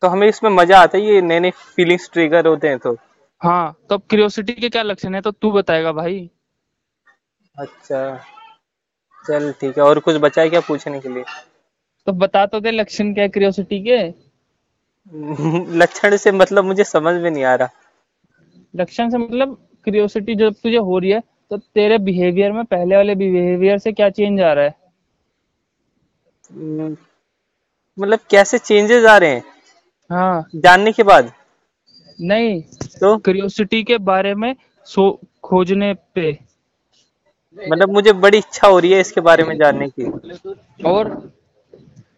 तो 0.01 0.07
हमें 0.07 0.27
इसमें 0.27 0.49
मज़ा 0.51 0.79
आता 0.79 0.97
है 0.97 1.03
ये 1.03 1.21
नए 1.21 1.39
नए 1.39 1.51
फीलिंग्स 1.51 2.09
ट्रिगर 2.13 2.47
होते 2.47 2.67
हैं 2.67 2.79
तो। 2.79 2.95
हाँ 3.41 3.75
तो 3.89 3.95
अब 3.95 4.01
क्यूरियोसिटी 4.09 4.53
के 4.53 4.69
क्या 4.69 4.83
लक्षण 4.83 5.15
है? 5.15 5.21
तो 5.21 5.31
तू 5.31 5.51
बताएगा 5.51 5.91
भाई। 5.91 6.29
अच्छा 7.55 8.17
चल 9.25 9.51
ठीक 9.51 9.77
है 9.77 9.83
और 9.83 9.99
कुछ 9.99 10.15
बचा 10.15 10.41
है 10.41 10.49
क्या 10.49 10.59
पूछने 10.59 10.99
के 10.99 11.09
लिए? 11.09 11.23
तो 12.07 12.11
बता 12.13 12.45
तो 12.45 12.59
दे 12.59 12.71
लक्षण 12.71 13.13
क्या 13.13 13.27
क्यूरियोसिटी 13.27 13.79
के। 13.79 14.01
लक्षण 15.77 16.17
से 16.17 16.31
मतलब 16.31 16.65
मुझे 16.65 16.83
समझ 16.83 17.15
में 17.21 17.31
नहीं 17.31 17.43
आ 17.43 17.55
रहा। 17.55 17.69
लक्षण 18.75 19.09
से 19.09 19.17
मतलब 19.17 19.57
क्यूरियोसिटी 19.83 20.35
जब 20.35 20.53
तुझे 20.53 20.77
हो 20.77 20.99
रही 20.99 21.11
है 21.11 21.34
तो 21.51 21.57
तेरे 21.57 21.97
बिहेवियर 21.97 22.51
में 22.51 22.63
पहले 22.65 22.95
वाले 22.95 23.15
बिहेवियर 23.15 23.77
से 23.77 23.91
क्या 23.91 24.09
चेंज 24.09 24.41
आ 24.41 24.53
रहा 24.53 24.65
है? 24.65 24.75
हम्म, 26.51 26.95
मतलब 27.97 28.19
कैसे 28.29 28.57
चेंजेस 28.57 29.05
आ 29.05 29.17
रहे 29.17 29.29
हैं? 29.29 29.43
हाँ। 30.09 30.45
जानने 30.55 30.91
के 30.91 31.03
बाद? 31.03 31.31
नहीं 32.21 32.61
तो? 32.61 33.17
क्यूरियोसिटी 33.17 33.83
के 33.83 33.97
बारे 34.09 34.33
में 34.35 34.55
सो 34.87 35.09
खोजने 35.43 35.93
पे। 36.15 36.31
मतलब 37.57 37.89
मुझे 37.89 38.13
बड़ी 38.13 38.37
इच्छा 38.37 38.67
हो 38.67 38.79
रही 38.79 38.91
है 38.91 38.99
इसके 38.99 39.21
बारे 39.21 39.43
में 39.43 39.57
जानने 39.57 39.87
की। 39.89 40.05
और? 40.85 41.31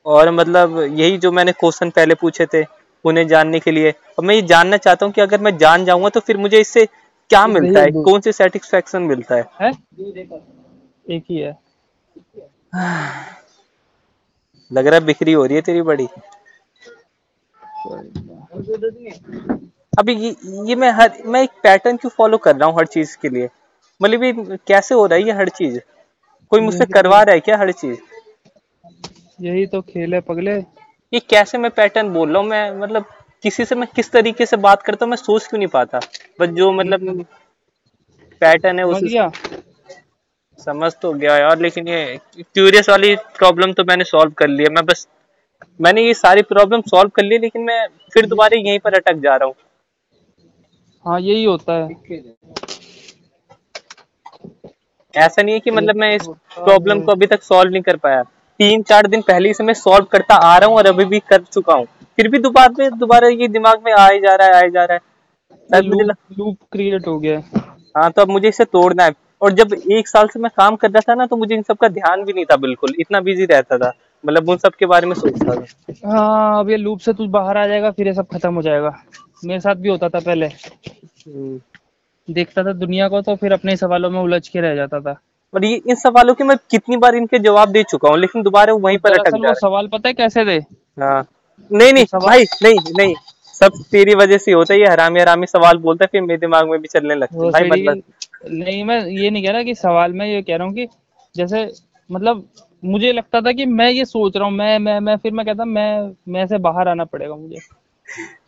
और 0.06 0.32
मतलब 0.32 0.78
यही 1.00 1.18
जो 1.18 1.32
मैंने 1.32 1.52
क्वेश्चन 1.52 1.90
पहले 1.90 2.16
पूछे 2.16 2.46
थे 2.46 2.64
उन्हें 3.06 3.28
जानने 3.28 3.60
के 3.60 3.72
लिए। 3.72 3.92
और 3.92 4.26
मैं 4.26 4.36
ये 4.36 4.42
जानना 4.44 4.78
चाहता 4.78 5.06
हूँ 5.06 5.14
कि 5.14 5.22
अगर 5.22 5.42
मैं 5.42 5.58
जान 5.58 5.86
जाऊँगा 5.86 6.10
तो 6.10 6.20
फिर 6.20 6.38
मुझे 6.38 6.60
इससे 6.60 6.88
क्या 7.30 7.46
मिलता 7.48 7.82
है? 7.82 7.92
कौन 7.92 8.22
सी 8.22 8.32
सेटिस्फेक्शन 8.32 9.02
मिलता 9.04 9.36
है? 9.36 9.46
है? 9.62 9.72
एक 11.10 11.24
ही 11.30 11.38
है। 11.38 11.58
लग 14.72 14.88
रहा 14.88 15.00
है 15.00 15.06
बिक्री 15.06 15.34
हो 15.34 15.46
रही 15.46 15.56
है 15.56 15.62
तेरी 15.62 15.82
बड़ी। 15.82 16.08
अभी 20.00 20.14
ये, 20.16 20.36
ये 20.70 20.76
मैं 20.76 20.92
हर 20.92 21.12
मैं 21.26 21.42
एक 21.44 21.50
पैटर्न 21.64 21.98
क्यों 21.98 22.10
फॉलो 22.18 22.38
कर 22.38 22.56
रहा 22.56 22.70
हूँ 22.70 22.78
हर 22.78 22.86
चीज़ 22.86 23.18
के 23.22 23.30
लिए? 23.30 23.50
मतलब 24.02 24.24
ये 24.24 24.58
कैसे 24.68 24.96
हो 24.96 25.06
रहा 25.06 25.20
है 25.20 25.26
ये 25.26 25.32
हर 25.32 25.50
चीज़? 25.50 25.80
कोई 26.52 26.62
मुझसे 26.62 26.86
करवा 26.86 27.22
रहा 27.24 27.34
है 27.34 27.40
क्या 27.40 27.58
हर 27.58 27.72
चीज़? 27.72 28.00
यही 29.42 29.66
तो 29.66 29.82
खेल 29.82 30.14
है 30.14 30.20
पगले। 30.22 30.56
ये 31.14 31.20
कैसे 31.20 31.58
मैं 31.58 31.72
पैटर्न 31.72 32.14
बोल 32.14 32.30
रहा 32.30 32.42
हूँ? 32.42 32.50
मैं 32.50 32.80
मतलब 32.80 33.06
किसी 33.44 33.66
से 33.66 33.76
मैं 33.76 33.88
किस 33.96 34.12
तरीके 34.12 34.46
से 34.46 34.58
बात 34.60 34.82
करता 34.84 35.06
हूँ 35.06 35.10
मैं 35.10 35.18
सोच 35.18 35.48
क्यों 35.48 35.58
नहीं 35.58 35.68
पाता। 35.70 36.00
बस 36.40 36.50
जो 36.50 36.72
मतलब 36.72 37.26
पैटर्न 38.42 38.80
है 38.80 38.86
उस 38.86 39.04
समझ 40.60 40.92
तो 41.02 41.12
गया 41.14 41.38
यार 41.38 41.60
लेकिन 41.60 41.88
ये 41.88 42.20
क्यूरियस 42.38 42.90
वाली 42.90 43.16
प्रॉब्लम 43.38 43.74
तो 43.74 43.84
मैंने 43.84 44.04
सॉल्व 44.04 44.32
कर 44.38 44.48
लिया 44.48 44.70
मैं 44.72 44.86
बस 44.86 45.08
मैंने 45.80 46.02
ये 46.02 46.14
सारी 46.14 46.42
प्रॉब्लम 46.44 46.82
सॉल्व 46.88 47.10
कर 47.16 47.24
ली 47.24 47.38
लेकिन 47.38 47.62
मैं 47.62 47.86
फिर 48.14 48.26
दोबारा 48.26 48.58
यहीं 48.60 48.80
पर 48.80 48.94
अटक 48.94 49.22
जा 49.24 49.36
रहा 49.36 49.48
हूँ। 49.48 49.56
हाँ 51.06 51.20
यही 51.22 51.44
होता 51.44 51.74
है। 51.74 51.88
ऐसा 55.14 55.42
नहीं 55.42 55.54
है 55.54 55.60
कि 55.60 55.72
मतलब 55.72 55.96
मैं 55.96 56.16
इस 56.16 56.28
प्रॉब्लम 56.28 57.02
को 57.02 57.12
अभी 57.12 57.28
तक 57.28 57.44
सॉल्व 57.44 57.72
नहीं 57.72 57.82
कर 57.84 57.98
पाया। 57.98 58.24
तीन 58.60 58.82
चार 58.84 59.08
दिन 59.08 59.22
पहले 59.22 59.54
से 59.54 59.64
मैं 59.64 59.74
सॉल्व 59.74 60.06
करता 60.12 60.36
आ 60.36 60.58
रहा 60.58 60.70
हूँ 60.70 60.78
और 60.78 60.88
अभी 60.88 61.06
भी 61.06 61.20
कर 61.20 61.42
चुका 61.44 61.74
हूँ। 61.74 61.86
फिर 62.18 62.28
भी 62.28 62.40
दोबारा 62.40 62.74
में 62.80 62.98
दोबारा 63.00 63.28
ये 63.28 63.48
दिमाग 63.48 63.82
में 63.86 63.92
आ 63.94 64.08
ही 64.10 64.20
जा 64.20 64.36
रहा 64.36 64.48
है 64.48 64.54
आ 64.54 64.64
ही 64.64 64.70
जा 64.72 64.86
रहा 64.86 64.94
है। 64.94 65.82
मुझे 65.82 66.04
लूप 66.04 66.18
लूप 66.40 66.58
क्रिएट 66.72 67.08
हो 67.08 67.18
गया। 67.20 67.42
हाँ 67.98 68.10
तो 68.12 68.22
अब 68.22 68.30
मुझे 68.30 68.48
इसे 68.50 68.66
तोड़ना 68.66 69.04
है। 69.04 69.14
और 69.42 69.54
जब 69.54 69.74
एक 69.92 70.08
साल 70.08 70.28
से 70.28 70.40
मैं 70.40 70.50
काम 70.58 70.76
कर 70.76 70.90
रहा 70.92 71.02
था 71.10 71.16
ना 71.16 71.26
तो 71.26 71.38
मुझे 71.38 71.56
इन 71.56 71.62
सब 71.62 71.78
का 71.78 71.88
ध्यान 71.88 72.24
भी 72.26 72.34
नहीं 72.34 72.46
था 72.46 72.56
बिल्कुल। 72.58 72.94
इतना 73.00 73.20
बिज़ी 73.20 73.46
रहता 73.46 73.78
था। 73.78 73.92
मतलब 74.24 74.50
उन 74.50 74.58
सब 74.58 74.76
के 74.80 74.86
बारे 74.86 75.08
में 75.08 75.14
सोचता 75.16 75.56
था। 75.56 76.10
हाँ 76.12 76.60
अब 76.60 76.70
ये 76.70 76.78
लूप 76.78 77.00
से 77.00 77.14
तू 77.14 77.28
बाहर 77.28 77.58
आ 77.58 77.66
जाएगा 77.68 77.92
फिर 77.92 78.08
ये 78.08 78.14
सब 78.14 78.28
खत्म 78.28 78.54
हो 78.56 78.62
जाएगा। 78.62 78.96
मेरे 79.46 79.60
साथ 79.60 79.76
भी 79.76 79.90
होता 79.90 80.10
था 80.10 80.20
पहले। 80.20 80.46
हम्म। 80.46 81.60
देखता 82.28 82.64
था 82.64 82.72
दुनिया 82.74 83.08
को 83.10 83.22
तो 83.22 83.36
फिर 83.36 83.54
अपने 83.54 83.76
सवालों 83.78 84.10
में 84.10 84.20
उलझ 84.20 84.48
के 84.48 84.62
रह 84.62 84.76
जाता 84.76 85.00
था। 85.00 85.20
और 85.58 85.64
ये 85.66 85.76
इन 85.90 85.96
सवालों 85.96 86.34
के 86.34 86.44
मैं 86.44 86.56
कितनी 86.72 86.98
बार 86.98 87.16
इनके 87.16 87.38
जवाब 87.40 87.70
दे 87.72 87.82
चुका 87.84 88.10
हूँ 88.10 88.18
लेकिन 88.20 88.44
दोबारा 88.44 88.74
वो 88.74 88.80
वहीं 88.80 88.98
पर 88.98 89.14
अटक 89.14 89.38
जा 89.44 89.54
सवाल 89.60 89.88
पता 89.88 90.10
है 90.10 90.14
कैसे 90.14 90.44
थे 90.46 90.58
है। 91.04 91.22
नहीं 91.72 91.94
नहीं 91.94 92.06
भाई 92.16 92.44
नहीं 92.64 92.94
नहीं। 92.98 93.16
सब 93.54 93.80
तेरी 93.92 94.16
वजह 94.16 94.38
से 94.38 94.52
होता 94.52 94.74
है 94.74 94.80
ये 94.80 94.88
हरामी 94.88 95.20
हरामी 95.20 95.48
सवाल 95.48 95.78
बोलता 95.78 96.06
है 96.06 96.10
फिर 96.12 96.22
मेरे 96.22 96.40
दिमाग 96.40 96.70
में 96.70 96.80
भी 96.82 96.88
चलने 96.88 97.16
लगता 97.16 97.44
है। 97.44 97.52
भाई 97.52 97.70
मतलब 97.70 98.04
नहीं 98.52 98.84
मैं 98.84 99.00
ये 99.02 99.30
नहीं 99.30 99.44
कह 99.44 99.52
रहा 99.52 99.64
कि 99.64 99.76
सवाल 99.76 100.14
मैं 100.14 100.28
ये 100.28 100.42
कह 100.42 100.56
रहा 100.56 100.68
हूँ 100.68 100.74
कि 100.76 100.88
जैसे 101.36 101.68
मतलब 102.10 102.48
मुझे 102.84 103.12
लगता 103.14 103.42
था 103.42 103.52
कि 103.52 103.66
मैं 103.66 103.90
ये 103.92 104.06
सोच 104.06 104.38
रहा 104.38 104.48
हूँ 104.48 104.56
मैं 104.56 104.78
मैं 104.80 105.00
मैं 105.00 105.18
फिर 105.18 105.32
मैं 105.32 105.46
कहता 105.46 105.66
मैं 105.66 105.90
मैं 106.34 106.46
से 106.48 106.58
बाहर 106.68 106.88
आना 106.88 107.06
पड़ेगा 107.06 107.36
मुझे। 107.36 107.60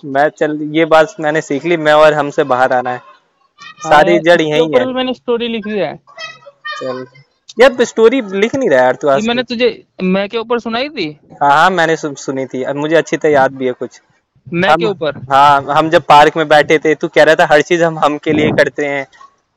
मैं 0.06 0.30
चल 0.30 0.58
ये 0.76 0.86
बात 0.86 1.16
मैंने 1.20 1.42
सीख 1.42 1.66
ली 1.66 1.78
मैं 1.78 1.94
और 1.94 2.14
हमसे 2.14 2.44
बाहर 2.54 2.74
आना 2.74 2.92
है। 2.92 3.02
सारी 3.84 4.20
जड़ 4.20 4.42
यही 4.42 4.72
है। 4.76 4.86
मैंने 4.94 5.14
स्टोरी 5.14 5.48
लिखी 5.48 5.78
है। 5.78 5.94
चल। 6.80 7.06
यार 7.60 7.84
स्टोरी 7.84 8.22
लिख 8.34 8.56
नहीं 8.56 8.70
रहा 8.70 8.84
यार 8.84 8.96
तू 8.96 9.08
आज। 9.08 9.28
मैंने 9.28 9.44
तुझे 9.44 9.68
मैं 10.04 10.28
के 10.30 10.38
ऊपर 10.38 10.60
सुनाई 10.60 10.90
थी? 10.90 11.08
हाँ 11.42 11.52
हाँ 11.52 11.70
मैंने 11.70 11.96
सुन, 11.96 12.14
सुनी 12.16 12.46
थी। 12.46 12.64
अब 12.64 12.76
मुझे 12.76 12.96
अच्छी 12.96 13.18
तरह 13.18 13.32
याद 13.32 13.52
भी 13.52 13.66
है 13.66 13.72
कुछ। 13.72 14.02
मैं 14.54 14.70
हम, 14.70 14.76
के 14.76 14.86
ऊपर? 14.86 15.18
हाँ 15.32 15.62
हम 15.70 15.90
जब 15.90 16.04
पार्क 16.04 16.38
में 16.38 16.48
बैठे 16.48 16.78
थे 16.80 16.96
तू 16.96 17.08
कह 17.08 17.24
रहा 17.24 17.36
था 17.36 17.46
हर 17.46 17.62
चीज़ 17.62 17.84
हम 17.84 18.00
हम 18.00 18.18
के 18.18 18.34
लिए 18.34 18.52
करते 18.52 18.86
हैं। 18.86 19.06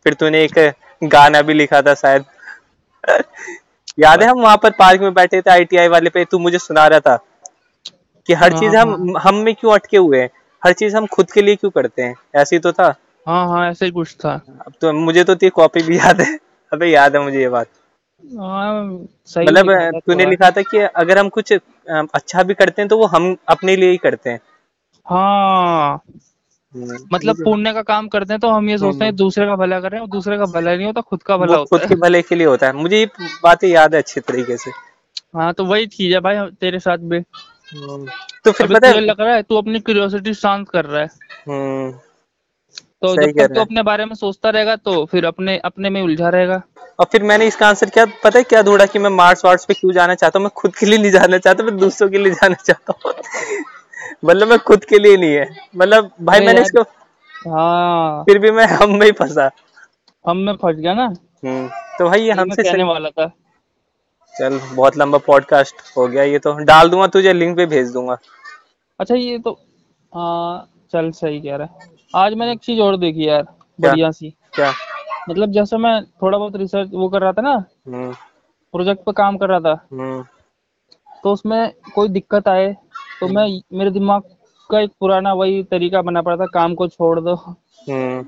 फिर 0.05 0.15
तूने 0.15 0.43
एक 0.45 0.75
गाना 1.05 1.43
भी 1.43 1.55
लिखा 1.55 1.83
था 1.83 1.95
शायद। 1.95 2.25
याद 3.99 4.23
है 4.23 4.29
हम 4.29 4.41
वहाँ 4.41 4.57
पर 4.57 4.71
पार्क 4.71 5.01
में 5.01 5.15
बैठे 5.15 5.41
थे 5.41 5.51
आईटीआई 5.51 5.89
वाले 5.89 6.11
पे? 6.11 6.25
तू 6.25 6.39
मुझे 6.39 6.59
सुना 6.59 6.87
रहा 6.87 7.01
था 7.01 7.17
कि 8.29 8.35
हर 8.35 8.53
हाँ, 8.53 8.61
चीज़ 8.61 8.77
हम 8.77 9.17
हम 9.19 9.35
में 9.35 9.55
क्यों 9.55 9.73
अटके 9.73 9.97
हुए 9.97 10.21
हैं? 10.21 10.31
हर 10.65 10.73
चीज़ 10.73 10.97
हम 10.97 11.07
खुद 11.07 11.31
के 11.31 11.43
लिए 11.43 11.57
क्यों 11.57 11.71
करते 11.71 12.03
हैं? 12.03 12.15
ऐसे 12.35 12.57
ही 12.57 12.61
तो 12.61 12.73
था। 12.73 12.95
हाँ 13.27 13.47
हाँ 13.49 13.71
ऐसे 13.71 13.85
ही 13.85 13.91
कुछ 13.91 14.15
था। 14.15 14.33
अब 14.67 14.73
तो 14.81 14.93
मुझे 14.93 15.25
तो 15.25 15.35
तेरी 15.35 15.51
कॉपी 15.51 15.83
भी 15.83 15.99
याद 15.99 16.21
है। 16.21 16.39
अबे 16.73 16.87
याद 16.87 17.17
है 17.17 17.23
मुझे 17.23 17.41
ये 17.41 17.49
बात। 17.49 17.67
हाँ 18.23 19.07
सही 19.27 19.47
मतलब 19.47 20.01
तूने 20.07 20.27
लिखा 20.27 20.51
था 20.51 20.63
कि 20.63 20.79
अगर 20.79 21.19
हम 21.19 21.29
कुछ 21.29 21.53
अच्छा 21.53 22.43
भी 22.43 22.55
करते 22.55 22.83
हैं 22.83 22.89
तो 22.89 22.99
वो 22.99 23.07
हम 23.07 23.37
अपने 23.49 23.77
लिए 23.77 23.91
ही 23.91 23.97
करते 23.97 24.31
हैं। 24.31 24.41
हाँ। 25.07 26.03
हम्म, 26.75 26.97
मतलब 27.13 27.43
पुण्य 27.45 27.73
का 27.73 27.83
काम 27.83 28.07
करते 28.09 28.33
हैं 28.33 28.41
तो 28.41 28.49
हम 28.49 28.69
ये 28.71 28.77
सोचते 28.79 29.05
हैं 29.05 29.15
दूसरे 29.17 29.47
का 29.47 29.57
भला 29.57 29.81
कर 29.81 29.91
रहे 29.91 29.99
हैं 29.99 30.03
और 30.03 30.11
दूसरे 30.11 30.39
का 30.39 30.45
भला 30.53 30.75
नहीं 30.75 30.87
होता 30.87 31.01
खुद 31.01 31.23
का 31.23 31.37
भला 31.37 31.57
होता 31.57 31.77
खुद 31.77 31.89
के 31.89 31.95
भले 32.01 32.23
के 32.23 32.35
लिए 32.35 32.47
होता 32.47 32.67
है। 32.67 32.73
मुझे 32.73 32.99
ये 32.99 33.09
बातें 33.43 33.69
याद 33.69 33.95
है 33.95 34.01
अच्छे 34.01 34.21
तरीके 34.21 34.57
से। 34.57 34.71
हाँ 35.37 35.53
तो 35.55 35.65
वही 35.65 35.87
चीज़ 35.89 36.15
है 36.15 36.21
भाई 36.21 36.39
तेरे 36.61 36.79
साथ 36.79 36.99
भी। 37.11 37.21
तो 38.45 38.53
फिर 38.53 38.73
पता 38.75 38.89
है 38.89 39.01
लग 39.01 39.21
रहा 39.21 39.35
है 39.35 39.43
तू 39.43 39.57
अपनी 39.57 39.81
क्यूरियोसिटी 39.81 40.35
शांत 40.35 40.69
कर 40.71 40.85
रहा 40.85 41.03
है। 41.03 41.09
हम्म, 41.49 41.93
तो 43.03 43.15
जब 43.17 43.39
तक 43.39 43.55
तू। 43.55 43.61
अपने 43.61 43.83
बारे 43.83 44.05
में 44.05 44.15
सोचता 44.15 44.51
रहेगा 44.51 44.77
तो 44.77 45.05
फिर 45.07 45.25
अपने 45.25 45.59
अपने 45.59 45.91
में 45.91 46.03
उलझा 46.03 46.29
रहेगा। 46.29 46.63
और 47.01 47.07
फिर 47.13 47.23
मैंने 47.23 47.47
इसका 47.47 47.69
आंसर 47.69 47.91
क्या 47.91 48.05
पता 48.25 48.39
है 48.39 48.45
क्या 48.45 48.63
ढूंढा 48.63 48.87
कि 48.87 48.99
मैं 48.99 49.11
मार्स 49.11 49.45
वार्स 49.45 49.65
पे 49.65 49.75
क्यों 49.75 49.93
जाना 49.93 50.15
चाहता 50.15 50.39
हूँ? 50.39 50.45
मैं 50.45 50.51
खुद 50.57 50.77
के 50.77 50.87
लिए 50.87 50.99
नहीं 50.99 51.11
जाना 51.11 51.39
चाहता 51.39 51.65
मैं 51.65 51.77
दूसरों 51.77 52.09
के 52.11 52.19
लिए 52.19 52.33
जाना 52.33 52.55
चाहता 52.55 52.95
हूँ। 53.05 53.15
मतलब 54.25 54.49
मैं 54.49 54.59
खुद 54.59 54.85
के 54.85 54.99
लिए 54.99 55.17
नहीं 55.17 55.35
है। 55.35 55.47
मतलब 55.77 56.11
भाई 56.23 56.41
मैंने 56.41 56.61
इसको 56.61 56.83
हाँ। 57.51 58.25
फिर 58.25 58.39
भी 58.39 58.51
मैं 58.51 58.67
हम 58.67 58.97
में 58.99 59.07
ही 59.07 59.13
फंसा। 59.13 59.51
हम 60.27 60.37
में 60.37 60.55
फंस 60.57 60.77
गया 60.77 60.95
ना? 60.95 61.05
हम्म, 61.45 61.69
तो 61.69 62.09
भाई 62.09 62.21
ये 62.21 62.27
ये 62.27 62.33
हमसे 62.33 62.63
कहने 62.63 62.83
वाला 62.83 63.09
था। 63.09 63.27
चल 64.39 64.61
बहुत 64.75 64.97
लंबा 64.97 65.19
पॉडकास्ट 65.19 65.75
हो 65.97 66.07
गया 66.07 66.23
ये 66.23 66.39
तो। 66.39 66.53
डाल 66.53 66.91
दूँगा 66.91 67.07
तुझे 67.07 67.33
लिंक 67.33 67.57
पे 67.57 67.67
भेज 67.67 67.93
दूँगा। 67.93 68.19
अच्छा 69.01 69.15
ये 69.15 69.39
तो 69.39 69.59
हाँ 70.15 70.69
चल 70.93 71.11
सही 71.11 71.41
कह 71.41 71.57
रहा 71.57 71.67
है। 71.67 71.92
आज 72.17 72.35
मैंने 72.35 72.53
एक 72.53 72.59
चीज़ 72.59 72.81
और 72.81 72.97
देखी 72.97 73.29
यार 73.29 73.43
बढ़िया 73.81 74.11
सी। 74.11 74.31
क्या? 74.55 74.73
मतलब 75.31 75.51
जैसे 75.51 75.77
मैं 75.77 76.05
थोड़ा 76.05 76.39
बहुत 76.39 76.57
रिसर्च 76.57 76.91
वो 76.93 77.09
कर 77.09 77.21
रहा 77.21 77.33
था 77.33 77.43
ना 77.43 77.53
हम्म। 77.89 78.13
प्रोजेक्ट 78.75 79.05
पे 79.05 79.13
काम 79.13 79.37
कर 79.37 79.49
रहा 79.49 79.61
था। 79.61 79.87
हम्म। 79.93 80.23
तो 81.23 81.33
उसमें 81.33 81.73
कोई 81.95 82.09
दिक्कत 82.09 82.49
आए 82.49 82.77
तो 83.21 83.29
मैं 83.29 83.61
मेरे 83.79 83.91
दिमाग 83.91 84.23
का 84.71 84.81
एक 84.81 84.91
पुराना 85.01 85.33
वही 85.33 85.63
तरीका 85.63 86.03
बना 86.03 86.23
पड़ा 86.23 86.37
था 86.37 86.47
काम 86.47 86.75
को 86.75 86.89
छोड़ 86.89 87.21
दो। 87.21 87.35
हम्म। 87.35 88.23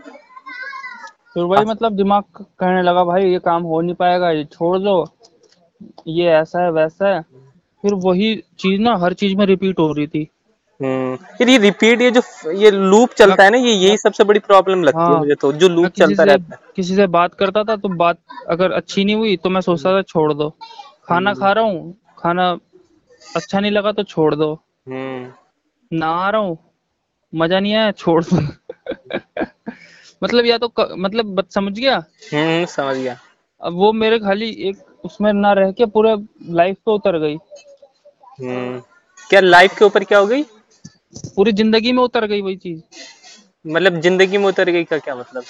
फिर 1.35 1.43
वही 1.43 1.65
मतलब 1.65 1.93
दिमाग 1.93 2.25
कहने 2.41 2.83
लगा 2.83 3.05
भाई 3.05 3.31
ये 3.31 3.39
काम 3.39 3.63
हो 3.63 3.81
नहीं 3.81 3.95
पाएगा 3.95 4.31
ये 4.31 4.45
छोड़ 4.45 4.79
दो। 4.79 5.07
ये 6.07 6.27
ऐसा 6.27 6.63
है 6.63 6.71
वैसा 6.71 7.09
है। 7.09 7.23
फिर 7.83 7.95
वही 7.95 8.37
चीज़ 8.59 8.81
ना 8.81 8.97
हर 8.97 9.13
चीज़ 9.13 9.37
में 9.37 9.47
रिपीट 9.47 9.79
हो 9.79 9.93
रही 9.93 10.07
थी। 10.07 10.19
हम्म 10.19 10.34
फिर 11.39 11.49
ये 11.49 11.57
रिपीट 11.59 12.01
ये 12.01 12.11
जो 12.11 12.23
ये 12.53 12.71
लूप 12.71 13.13
चलता 13.13 13.45
है 13.45 13.51
ना 13.51 13.59
ये 13.59 13.73
यही 13.73 13.97
सबसे 13.97 14.25
बड़ी 14.25 14.41
प्रॉब्लम 14.41 14.83
लगती 14.85 14.99
हाँ, 14.99 15.13
है। 15.13 15.19
मुझे 15.19 15.35
तो 15.35 15.53
जो 15.53 15.69
लूप 15.69 15.93
चलता 15.93 16.23
रहता 16.25 16.55
है। 16.55 16.59
किसी 16.77 16.97
से 16.97 17.07
बात 17.07 17.35
करता 17.35 17.65
था 17.65 17.77
तो 17.77 17.89
बात 17.89 18.19
अगर 18.51 18.73
अच्छी 18.73 19.05
नहीं 19.05 19.17
हुई 19.17 19.37
तो 19.37 19.51
मैं 19.51 19.61
सोचता 19.61 19.93
था 19.93 20.03
छोड़ 20.03 20.33
दो। 20.33 20.49
खाना 21.09 21.35
खा 21.35 21.53
रहा 21.53 21.65
हूँ 21.65 21.95
खाना 22.19 22.51
अच्छा 23.37 23.61
नहीं 23.61 23.71
लगा 23.71 23.93
तो 23.93 24.03
छोड़ 24.03 24.35
दो। 24.35 24.53
हम्म। 24.89 26.03
आ 26.03 26.29
रहा 26.31 26.41
हूँ 26.41 26.59
मज़ा 27.33 27.61
नहीं 27.61 27.75
आया 27.75 27.91
छोड़ 27.93 28.25
दो। 28.25 28.37
मतलब 30.25 30.47
या 30.47 30.59
तो 30.59 30.69
क, 30.69 30.95
मतलब 30.99 31.35
बत 31.35 31.53
समझ 31.53 31.73
गया? 31.79 31.97
हम्म 32.35 32.65
समझ 32.65 32.97
गया। 32.97 33.17
अब 33.61 33.73
वो 33.73 33.93
मेरे 33.93 34.19
खाली 34.19 34.49
एक 34.69 34.77
उसमें 35.05 35.33
ना 35.33 35.53
रह 35.53 35.71
के 35.73 35.87
पूरे 35.87 36.17
लाइफ 36.55 36.77
पे 36.77 36.93
उतर 36.93 37.19
गई। 37.19 37.37
हम्म। 38.41 38.81
क्या 39.31 39.41
लाइफ 39.41 39.79
के 39.79 39.85
ऊपर 39.85 40.05
क्या 40.05 40.19
हो 40.19 40.27
गई? 40.27 40.43
पूरी 41.37 41.53
ज़िंदगी 41.53 41.93
में 41.93 42.03
उतर 42.03 42.27
गई 42.27 42.41
वही 42.41 42.57
चीज़। 42.57 42.81
मतलब 43.67 44.01
ज़िंदगी 44.01 44.39
में 44.39 44.47
उतर 44.47 44.71
गई 44.71 44.85
का 44.85 44.99
क्या 44.99 45.15
मतलब? 45.15 45.45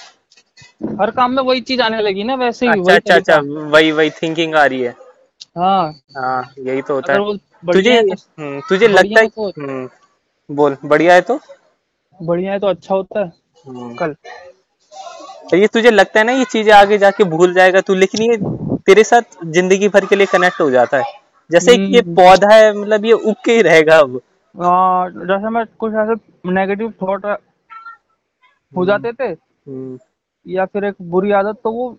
हर 1.01 1.11
काम 1.11 1.31
में 1.31 1.43
वही 1.43 1.61
चीज़ 1.61 1.81
आने 1.81 2.01
लगी 2.01 2.23
ना 2.23 2.35
वैसे 2.35 2.65
ही 2.65 2.71
अच्छा 2.71 2.95
अच्छा 2.95 3.15
अच्छा 3.15 3.39
वही 3.69 3.91
वही 3.91 4.09
थिंकिंग 4.09 4.55
आ 4.55 4.65
रही 4.65 4.81
है। 4.81 4.95
हाँ। 5.57 5.93
हाँ 6.17 6.53
यही 6.59 6.81
तो 6.81 6.93
होता 6.93 7.13
है। 7.13 7.37
तुझे 7.73 8.01
तो 8.01 8.15
हम्म, 8.43 8.61
तुझे 8.69 8.87
लगता 8.87 9.19
है 9.21 9.27
तो- 9.27 9.51
हम्म 9.59 10.55
बोल 10.55 10.77
बढ़िया 10.85 11.13
है 11.13 11.21
तो? 11.21 11.39
बढ़िया 12.21 12.51
है 12.51 12.59
तो 12.59 12.67
अच्छा 12.67 12.95
होता 12.95 13.19
है। 13.19 13.31
हम्म, 13.67 13.93
कल। 13.95 14.15
तो 15.51 15.57
ये 15.57 15.67
तुझे 15.67 15.91
लगता 15.91 16.19
है 16.19 16.25
ना 16.25 16.31
ये 16.31 16.45
चीज़ें 16.45 16.73
आगे 16.73 16.97
जाके 16.97 17.23
भूल 17.23 17.53
जाएगा 17.53 17.81
तू 17.81 17.93
लेकिन 17.95 18.31
ये 18.31 18.37
तेरे 18.87 19.03
साथ 19.03 19.45
ज़िंदगी 19.45 19.87
भर 19.87 20.05
के 20.05 20.15
लिए 20.15 20.27
कनेक्ट 20.27 20.61
हो 20.61 20.69
जाता 20.71 20.97
है। 20.97 21.03
जैसे 21.51 21.73
एक 21.73 21.79
ये। 21.89 22.01
पौधा 22.15 22.53
है 22.55 22.73
मतलब 22.77 23.05
ये 23.05 23.13
उग 23.13 23.35
के 23.45 23.51
ही 23.51 23.61
रहेगा 23.61 23.97
अब। 23.97 24.21
आ, 24.55 25.09
जैसे 25.09 25.49
मैं 25.49 25.63
कुछ 25.79 25.93
ऐसे 25.93 26.13
नेगेटिव 26.49 26.91
थॉट 27.01 27.25
हो 28.73 28.85
जाते 28.85 29.11
थे 29.13 29.25
हम्म, 29.25 29.97
या 30.45 30.65
फिर 30.65 30.85
एक 30.85 30.95
बुरी 31.01 31.31
आदत 31.31 31.59
तो 31.63 31.71
वो 31.71 31.89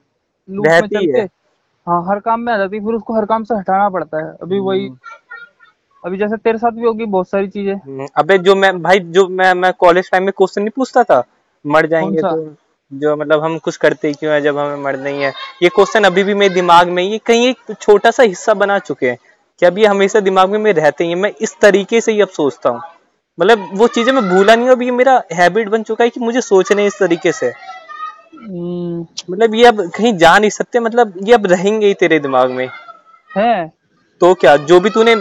लूप 0.49 0.67
में 0.67 0.73
रहती 0.73 1.07
चल 1.07 1.19
है। 1.19 1.25
हाँ 1.87 2.03
हर 2.09 2.21
काम 2.21 2.41
में 2.41 2.53
आ 2.53 2.57
जाती 2.57 2.81
फिर 2.81 2.95
उसको 2.95 3.17
हर 3.17 3.25
काम 3.25 3.45
से 3.45 3.55
हटाना 3.55 3.89
पड़ता 3.89 4.25
है। 4.27 4.33
अभी 4.43 4.59
वही 4.59 4.89
अभी 6.05 6.19
जैसे 6.19 6.37
तेरे 6.37 6.59
साथ 6.59 6.71
भी 6.71 6.85
होगी 6.85 7.05
बहुत 7.07 7.29
सारी 7.29 7.49
चीज़ें। 7.49 7.75
हम्म, 7.75 8.07
अबे 8.17 8.39
जो 8.39 8.55
मैं 8.55 8.83
भाई 8.83 8.99
जो 9.01 9.27
मैं 9.29 9.53
मैं 9.55 9.73
कॉलेज 9.81 10.11
टाइम 10.11 10.25
में 10.25 10.33
क्वेश्चन 10.37 10.63
नहीं 10.63 10.71
पूछता 10.77 11.03
था 11.05 11.23
मर 11.65 11.87
जाएँगे 11.87 12.23
तो 12.23 12.55
जो 12.93 13.17
मतलब 13.17 13.43
हम 13.45 13.59
कुछ 13.59 13.77
करते 13.77 14.13
क्यों 14.13 14.33
है 14.33 14.41
जब 14.41 14.59
हमें 14.59 14.83
मर 14.83 14.99
नहीं 15.01 15.23
है। 15.23 15.33
ये 15.63 15.69
क्वेश्चन 15.69 16.05
अभी 16.05 16.25
भी 16.25 16.35
मेरे 16.35 16.55
दिमाग 16.55 16.89
में 16.89 17.03
ये 17.03 17.19
कहीं 17.19 17.49
एक 17.49 17.73
छोटा 17.81 18.11
सा 18.11 18.23
हिस्सा 18.23 18.55
बना 18.55 18.79
चुके 18.79 19.11
हैं। 19.11 19.19
कि 19.61 19.67
अब 19.67 19.79
ये 19.79 19.87
हमेशा 19.87 20.21
दिमाग 20.21 20.51
में 20.51 20.59
मेरे 20.59 20.81
रहते 20.81 21.05
ही 21.05 21.11
हैं 21.11 21.17
मैं 21.17 21.33
इस 21.41 21.55
तरीके 21.61 22.01
से 22.01 22.13
ही 22.13 22.21
अब 22.21 22.29
सोचता 22.29 22.71
हूँ। 22.71 22.81
मतलब 23.39 23.69
वो 23.73 23.87
चीज़ें 23.87 24.13
मैं 24.13 24.29
भूला 24.29 24.55
नहीं 24.55 24.67
हूँ 24.67 24.75
अब 24.75 24.83
ये 24.83 24.91
मेरा 24.91 25.23
हैबिट 25.33 25.69
बन 25.69 25.83
चुका 25.83 26.05
है 26.05 26.11
कि 26.11 26.21
मुझे 26.21 26.41
सोचना 26.41 26.81
है 26.81 26.87
इस 26.87 26.99
तरीके 26.99 27.33
से। 27.33 27.47
हम्म, 27.47 29.07
मतलब 29.31 29.55
ये 29.55 29.65
अब 29.65 29.81
कहीं 29.97 30.17
जा 30.19 30.39
नहीं 30.39 30.51
सकते 30.51 30.81
मतलब 30.81 31.15
ये 31.23 31.35
अब 31.35 31.47
रहेंगे 31.47 31.87
ही 31.87 31.95
तेरे 31.95 32.19
दिमाग 32.19 32.51
में। 32.51 32.69
है। 33.31 33.67
तो 34.21 34.33
क्या 34.35 34.57
जो 34.57 34.81
भी 34.81 34.91
तूने 34.91 35.15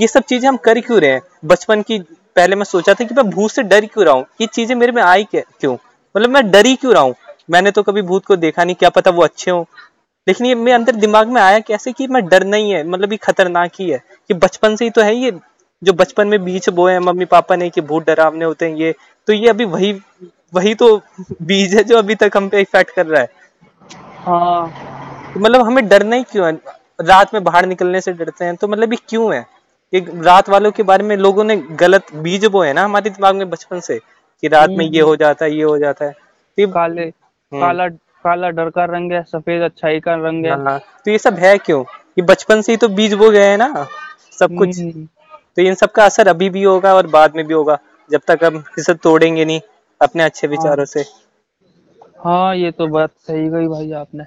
ये 0.00 0.06
सब 0.06 0.22
चीज़ें 0.22 0.48
हम 0.48 0.56
कर 0.56 0.80
क्यों 0.80 1.00
रहे 1.00 1.10
हैं? 1.10 1.22
बचपन 1.44 1.82
की 1.82 1.98
पहले 2.36 2.56
मैं 2.56 2.64
सोचा 2.64 2.94
था 2.94 3.04
कि 3.04 3.14
मैं 3.14 3.28
भूत 3.30 3.50
से 3.50 3.62
डर 3.62 3.86
क्यों 3.86 4.04
रहा 4.04 4.14
हूँ? 4.14 4.24
ये 4.40 4.46
चीज़ें 4.46 4.74
मेरे 4.76 4.92
में 4.92 5.02
आई 5.02 5.26
क्यों 5.32 5.74
मतलब 6.14 6.30
मैं 6.30 6.50
डरी 6.50 6.74
क्यों 6.76 6.94
रहा 6.94 7.02
हूँ? 7.02 7.14
मैंने 7.50 7.70
तो 7.70 7.82
कभी 7.82 8.02
भूत 8.02 8.24
को 8.26 8.36
देखा 8.36 8.64
नहीं 8.64 8.74
क्या 8.74 8.88
पता 8.90 9.10
वो 9.10 9.22
अच्छे 9.22 9.50
हो। 9.50 9.66
लेकिन 10.26 10.46
ये 10.46 10.54
मेरे 10.54 10.72
अंदर 10.72 10.96
दिमाग 10.96 11.28
में 11.28 11.40
आया 11.42 11.58
कैसे 11.60 11.92
कि 11.92 12.06
मैं 12.06 12.24
डर 12.26 12.44
नहीं 12.44 12.70
है 12.72 12.82
मतलब 12.88 13.12
ये 13.12 13.16
खतरनाक 13.22 13.70
ही 13.80 13.90
है 13.90 13.98
कि 14.28 14.34
बचपन 14.34 14.76
से 14.76 14.84
ही 14.84 14.90
तो 14.90 15.02
है 15.02 15.14
ये 15.16 15.30
जो 15.82 15.92
बचपन 15.92 16.28
में 16.28 16.44
बीज 16.44 16.68
बोए 16.68 16.92
हैं 16.92 17.00
मम्मी 17.00 17.24
पापा 17.24 17.56
ने 17.56 17.68
कि 17.70 17.80
भूत 17.80 18.06
डरावने 18.06 18.44
होते 18.44 18.68
हैं 18.68 18.76
ये 18.76 18.94
तो 19.28 19.32
ये 19.32 19.48
अभी 19.48 19.64
वही 19.64 19.92
वही 20.54 20.74
तो 20.74 20.96
बीज 21.42 21.74
है 21.74 21.82
जो 21.84 21.96
अभी 21.98 22.14
तक 22.14 22.36
हम 22.36 22.48
पे 22.48 22.60
इफ़ेक्ट 22.60 22.94
कर 22.94 23.06
रहा 23.06 23.20
है। 23.20 23.28
हाँ। 24.26 25.32
तो 25.34 25.40
मतलब 25.40 25.66
हमें 25.66 25.86
डरना 25.88 26.16
ही 26.16 26.22
क्यों 26.22 26.46
है? 26.46 26.52
रात 27.00 27.34
में 27.34 27.42
बाहर 27.44 27.66
निकलने 27.66 28.00
से 28.00 28.12
डरते 28.12 28.44
हैं 28.44 28.56
तो 28.56 28.68
मतलब 28.68 28.92
ये 28.92 28.98
क्यों 29.08 29.34
है? 29.34 29.44
ये 29.92 30.04
रात 30.22 30.48
वालों 30.48 30.70
के 30.70 30.82
बारे 30.82 31.04
में 31.04 31.16
लोगों 31.16 31.44
ने 31.44 31.56
गलत 31.56 32.14
बीज 32.14 32.44
बोए 32.46 32.72
ना 32.72 32.84
हमारे 32.84 33.10
दिमाग 33.10 33.36
में 33.36 33.48
बचपन 33.50 33.80
से 33.80 33.98
कि 33.98 34.48
रात 34.48 34.70
में 34.70 34.84
ये 34.86 35.00
हो 35.00 35.14
जाता 35.16 35.44
है 35.44 35.56
ये 35.56 35.62
हो 35.62 35.78
जाता 35.78 36.04
है। 36.04 36.12
तो 36.12 36.68
काले 36.72 37.02
हम्म। 37.02 37.60
काला 37.60 37.86
काला 38.24 38.48
डर 38.50 38.70
का 38.70 38.84
रंग 38.86 39.12
है 39.12 39.22
सफ़ेद 39.24 39.62
अच्छाई 39.62 40.00
का 40.00 40.14
रंग 40.18 40.46
है। 40.46 40.52
हाँ, 40.54 40.78
तो 40.78 41.10
ये 41.10 41.18
सब 41.18 41.38
है 41.38 41.56
क्यों? 41.58 41.82
ये 42.18 42.22
बचपन 42.24 42.60
से 42.62 42.72
ही 42.72 42.76
तो 42.76 42.88
बीज 42.90 43.14
बो 43.14 43.30
गए 43.30 43.44
हैं 43.44 43.58
ना 43.58 43.86
सब 44.40 44.56
कुछ। 44.56 44.78
हम्म, 44.78 45.04
तो 45.56 45.62
इन 45.62 45.74
सब 45.74 45.92
का 45.92 46.04
असर 46.04 46.28
अभी 46.28 46.50
भी 46.50 46.62
होगा 46.62 46.94
और 46.94 47.06
बाद 47.08 47.36
में 47.36 47.46
भी 47.46 47.54
होगा 47.54 47.78
जब 48.10 48.20
तक 48.28 48.44
हम 48.44 48.62
इसे 48.78 48.94
तोड़ेंगे 48.96 49.44
नहीं 49.44 49.60
अपने 50.00 50.22
अच्छे 50.22 50.46
विचारों 50.46 50.84
से। 50.84 51.04
हाँ 52.24 52.54
ये 52.56 52.70
तो 52.70 52.86
बात 52.88 53.10
सही 53.18 53.48
गई 53.48 53.66
भाई 53.68 53.92
आपने। 53.92 54.24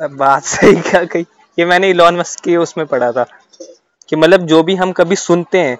बात 0.00 0.42
सही 0.44 0.80
क्या 0.80 1.04
कही? 1.04 1.26
ये 1.58 1.64
मैंने 1.64 1.90
इलॉन 1.90 2.16
मस्क 2.16 2.40
के 2.40 2.56
उसमें 2.56 2.86
पढ़ा 2.86 3.10
था 3.12 3.26
कि 4.08 4.16
मतलब 4.16 4.46
जो 4.46 4.62
भी 4.62 4.74
हम 4.74 4.92
कभी 4.92 5.16
सुनते 5.16 5.58
हैं 5.58 5.76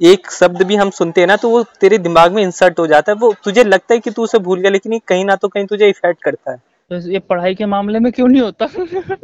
एक 0.00 0.30
शब्द 0.30 0.62
भी 0.62 0.76
हम 0.76 0.90
सुनते 0.90 1.20
हैं 1.20 1.28
ना 1.28 1.36
तो 1.36 1.48
वो 1.50 1.62
तेरे 1.80 1.98
दिमाग 1.98 2.32
में 2.32 2.42
इंसर्ट 2.42 2.78
हो 2.78 2.86
जाता 2.86 3.12
है। 3.12 3.18
वो 3.18 3.32
तुझे 3.44 3.64
लगता 3.64 3.94
है 3.94 4.00
कि 4.00 4.10
तू 4.10 4.22
उसे 4.22 4.38
भूल 4.38 4.60
गया 4.60 4.70
लेकिन 4.70 4.92
ये 4.92 5.00
कहीं 5.08 5.24
ना 5.24 5.36
तो 5.36 5.48
कहीं 5.48 5.66
तुझे 5.66 5.88
इफ़ेक्ट 5.88 6.22
करता 6.22 6.52
है। 6.52 6.58
तो 6.90 6.98
ये 7.10 7.18
पढ़ाई 7.20 7.54
के 7.54 7.66
मामले 7.66 7.98
में 8.00 8.10
क्यों 8.12 8.26
नहीं 8.28 8.40
होता? 8.42 8.66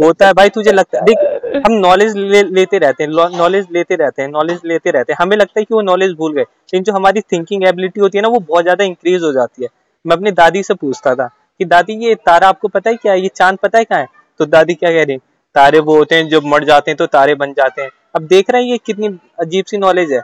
होता 0.01 0.27
है 0.27 0.33
भाई 0.33 0.49
तुझे 0.49 0.73
लगता 0.73 0.99
है 0.99 1.05
देख 1.05 1.63
हम 1.67 1.73
नॉलेज 1.75 2.17
ले, 2.17 2.43
लेते 2.45 2.79
रहते 2.79 3.05
हैं 3.05 3.11
नॉलेज 3.11 3.67
लेते 3.73 3.97
रहते 3.97 4.23
हैं 4.23 4.29
नॉलेज 4.29 4.61
लेते 4.65 4.91
रहते 4.91 5.13
हैं। 5.13 5.19
हमें 5.21 5.37
लगता 5.37 5.61
है 5.61 5.65
कि 5.65 5.75
वो 5.75 5.81
नॉलेज 5.83 6.13
भूल 6.13 6.33
गए। 6.33 6.43
लेकिन 6.43 6.83
जो 6.83 6.93
हमारी 6.93 7.21
थिंकिंग 7.23 7.65
एबिलिटी 7.69 8.01
होती 8.01 8.19
है 8.19 8.23
ना 8.23 8.29
वो 8.29 8.41
बहुत 8.41 8.63
ज़्यादा 8.63 8.85
इंक्रीज 8.85 9.23
हो 9.23 9.33
जाती 9.33 9.63
है। 9.63 9.69
मैं 10.05 10.17
अपनी 10.17 10.31
दादी 10.33 10.63
से 10.63 10.75
पूछता 10.75 11.15
था 11.15 11.27
कि 11.61 11.65
दादी 11.65 11.95
ये 12.07 12.15
तारा 12.17 12.49
आपको 12.49 12.69
पता 12.69 12.91
है 12.91 12.97
क्या 12.97 13.13
है? 13.13 13.21
ये 13.21 13.31
चाँद 13.35 13.59
पता 13.63 13.79
है 13.79 13.85
क्या 13.85 13.99
है? 13.99 14.07
तो 14.41 14.47
दादी 14.47 14.75
क्या 14.75 14.91
कह 14.91 15.05
रही 15.05 15.17
तारे 15.55 15.79
वो 15.81 15.97
होते 15.97 16.15
हैं 16.15 16.29
जब 16.29 16.47
मर 16.47 16.65
जाते 16.65 16.91
हैं 16.91 16.97
तो 16.99 17.07
तारे 17.09 17.35
बन 17.35 17.53
जाते 17.53 17.83
हैं। 17.83 17.91
अब 18.17 18.27
देख 18.27 18.51
रहे 18.51 18.63
हैं 18.63 18.71
ये 18.71 18.79
कितनी 18.87 19.09
अजीब 19.41 19.65
सी 19.65 19.79
नॉलेज 19.79 20.13
है। 20.13 20.21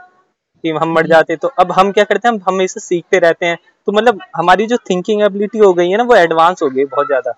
कि 0.65 0.71
हम 0.73 0.93
मर 0.95 1.07
जाते 1.07 1.37
तो 1.37 1.49
अब 1.61 1.73
हम 1.73 1.91
क्या 1.93 2.05
करते 2.05 2.29
हैं? 2.29 2.35
हम 2.35 2.41
हमेशा 2.49 2.81
सीखते 2.81 3.19
रहते 3.19 3.47
हैं। 3.47 3.57
तो 3.89 3.93
मतलब 3.93 4.21
हमारी 4.37 4.67
जो 4.67 4.77
थिंकिंग 4.91 5.23
एबिलिटी 5.23 5.59
हो 5.59 5.73
गई 5.75 5.89
है 5.91 5.97
ना 5.97 6.05
वो 6.05 6.15
एडवांस 6.17 6.63
हो 6.63 6.69
गई 6.71 6.85
बहुत 6.87 7.07
ज़्यादा। 7.07 7.35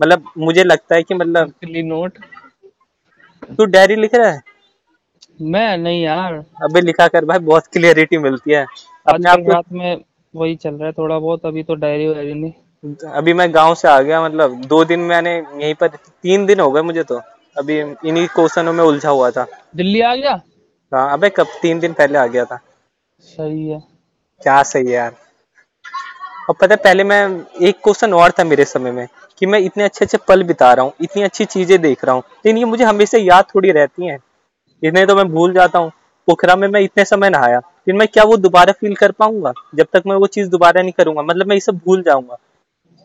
मतलब 0.00 0.30
मुझे 0.38 0.64
लगता 0.64 0.94
है 0.94 1.02
कि 1.02 1.14
मतलब 1.14 1.52
नोट 1.66 2.18
तू 3.48 3.64
डायरी 3.66 3.94
लिख 3.96 4.14
रहा 4.14 4.30
है? 4.30 4.40
मैं? 5.42 5.76
नहीं 5.78 6.02
यार। 6.02 6.34
अबे 6.64 6.80
लिखा 6.80 7.06
कर 7.08 7.24
भाई 7.24 7.38
बहुत 7.40 7.66
क्लियरिटी 7.66 8.18
मिलती 8.18 8.52
है। 8.52 8.64
अपने 9.06 9.30
आप 9.30 9.44
रात 9.48 9.72
में 9.72 10.00
वही 10.34 10.54
चल 10.56 10.74
रहा 10.74 10.86
है 10.86 10.92
थोड़ा 10.92 11.18
बहुत 11.18 11.46
अभी 11.46 11.62
तो 11.62 11.74
डायरी 11.76 12.06
वायरी 12.08 12.34
नहीं। 12.34 12.52
अभी 13.12 13.32
मैं 13.32 13.52
गाँव 13.54 13.74
से 13.74 13.88
आ 13.88 14.00
गया 14.00 14.22
मतलब 14.24 14.64
दो 14.66 14.84
दिन 14.84 15.00
मैंने 15.06 15.36
यहीं 15.36 15.74
पर 15.74 15.88
तीन 15.88 16.46
दिन 16.46 16.60
हो 16.60 16.70
गए 16.70 16.82
मुझे 16.82 17.02
तो। 17.02 17.20
अभी 17.56 17.78
इन्हीं 17.80 18.26
क्वेश्चनों 18.26 18.72
में 18.72 18.82
उलझा 18.84 19.10
हुआ 19.10 19.30
था। 19.30 19.46
दिल्ली 19.76 20.00
आ 20.00 20.14
गया? 20.14 20.40
हाँ 20.92 21.12
अबे 21.12 21.28
कब 21.30 21.46
तीन 21.62 21.80
दिन 21.80 21.92
पहले 21.92 22.18
आ 22.18 22.26
गया 22.26 22.44
था। 22.44 22.58
सही 23.24 23.68
है। 23.68 23.78
क्या 24.40 24.62
सही 24.62 24.86
है 24.86 24.92
यार। 24.92 25.12
और 26.48 26.54
पता 26.60 26.74
है 26.74 26.76
पहले 26.76 27.04
मैं 27.04 27.20
एक 27.62 27.76
क्वेश्चन 27.82 28.12
और 28.14 28.30
था 28.30 28.44
मेरे 28.44 28.64
समय 28.64 28.92
में 28.92 29.06
कि 29.38 29.46
मैं 29.46 29.58
इतने 29.58 29.84
अच्छे 29.84 30.04
अच्छे 30.04 30.18
पल 30.28 30.42
बिता 30.42 30.72
रहा 30.72 30.84
हूँ 30.84 30.92
इतनी 31.00 31.22
अच्छी 31.22 31.44
चीज़ें 31.44 31.80
देख 31.82 32.04
रहा 32.04 32.14
हूँ। 32.14 32.22
लेकिन 32.36 32.58
ये 32.58 32.64
मुझे 32.64 32.84
हमेशा 32.84 33.18
याद 33.18 33.44
थोड़ी 33.54 33.70
रहती 33.70 34.06
हैं। 34.06 34.18
इतने 34.82 35.04
तो 35.06 35.16
मैं 35.16 35.28
भूल 35.28 35.52
जाता 35.54 35.78
हूँ। 35.78 35.90
पोखरा 36.28 36.56
में 36.56 36.66
मैं 36.68 36.80
इतने 36.80 37.04
समय 37.04 37.30
नहाया 37.30 37.60
फिर 37.60 37.94
मैं 37.94 38.06
क्या 38.08 38.24
वो 38.24 38.36
दोबारा 38.36 38.72
फील 38.72 38.94
कर 38.94 39.12
पाऊँगा? 39.12 39.52
जब 39.74 39.86
तक 39.92 40.02
मैं 40.06 40.16
वो 40.16 40.26
चीज़ 40.26 40.48
दोबारा 40.50 40.82
नहीं 40.82 40.92
करूँगा। 40.92 41.22
मतलब 41.22 41.46
मैं 41.46 41.56
ये 41.56 41.60
सब 41.60 41.78
भूल 41.86 42.02
जाऊँगा। 42.02 42.34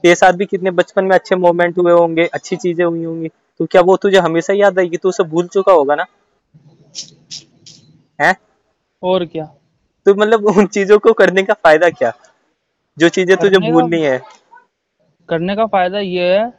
तेरे 0.04 0.16
साथ 0.16 0.34
भी 0.34 0.46
कितने 0.46 0.72
बचपन 0.72 1.06
में 1.06 1.16
अच्छे 1.16 1.36
मोमेंट 1.36 1.78
हुए 1.78 1.92
होंगे 1.92 2.26
अच्छी 2.34 2.56
चीज़ें 2.56 2.86
हुई 2.86 3.04
होंगी। 3.04 3.30
तो 3.60 3.66
क्या 3.66 3.82
वो 3.82 3.96
तुझे 3.98 4.18
हमेशा 4.20 4.54
याद 4.54 4.80
आएगी? 4.80 4.98
तो 4.98 5.10
उसे 5.10 5.24
भूल 5.26 5.48
चुका 5.48 5.72
होगा 5.72 5.96
ना? 5.96 6.06
है? 8.20 8.36
और 9.04 9.26
क्या? 9.26 9.46
तो 10.06 10.14
मतलब 10.16 10.46
उन 10.48 10.68
चीज़ों 10.68 11.00
को 11.00 11.14
करने 11.14 11.44
का 11.44 11.54
फ़ायदा 11.54 11.90
क्या? 11.90 12.14
जो 12.98 13.10
चीज़ें 13.10 13.36
तुझे 13.38 13.58
भूलनी 13.72 14.02
है। 14.02 14.22
करने 15.30 15.56
का 15.56 15.66
फ़ायदा 15.66 16.00
ये 16.00 16.38
है 16.38 16.54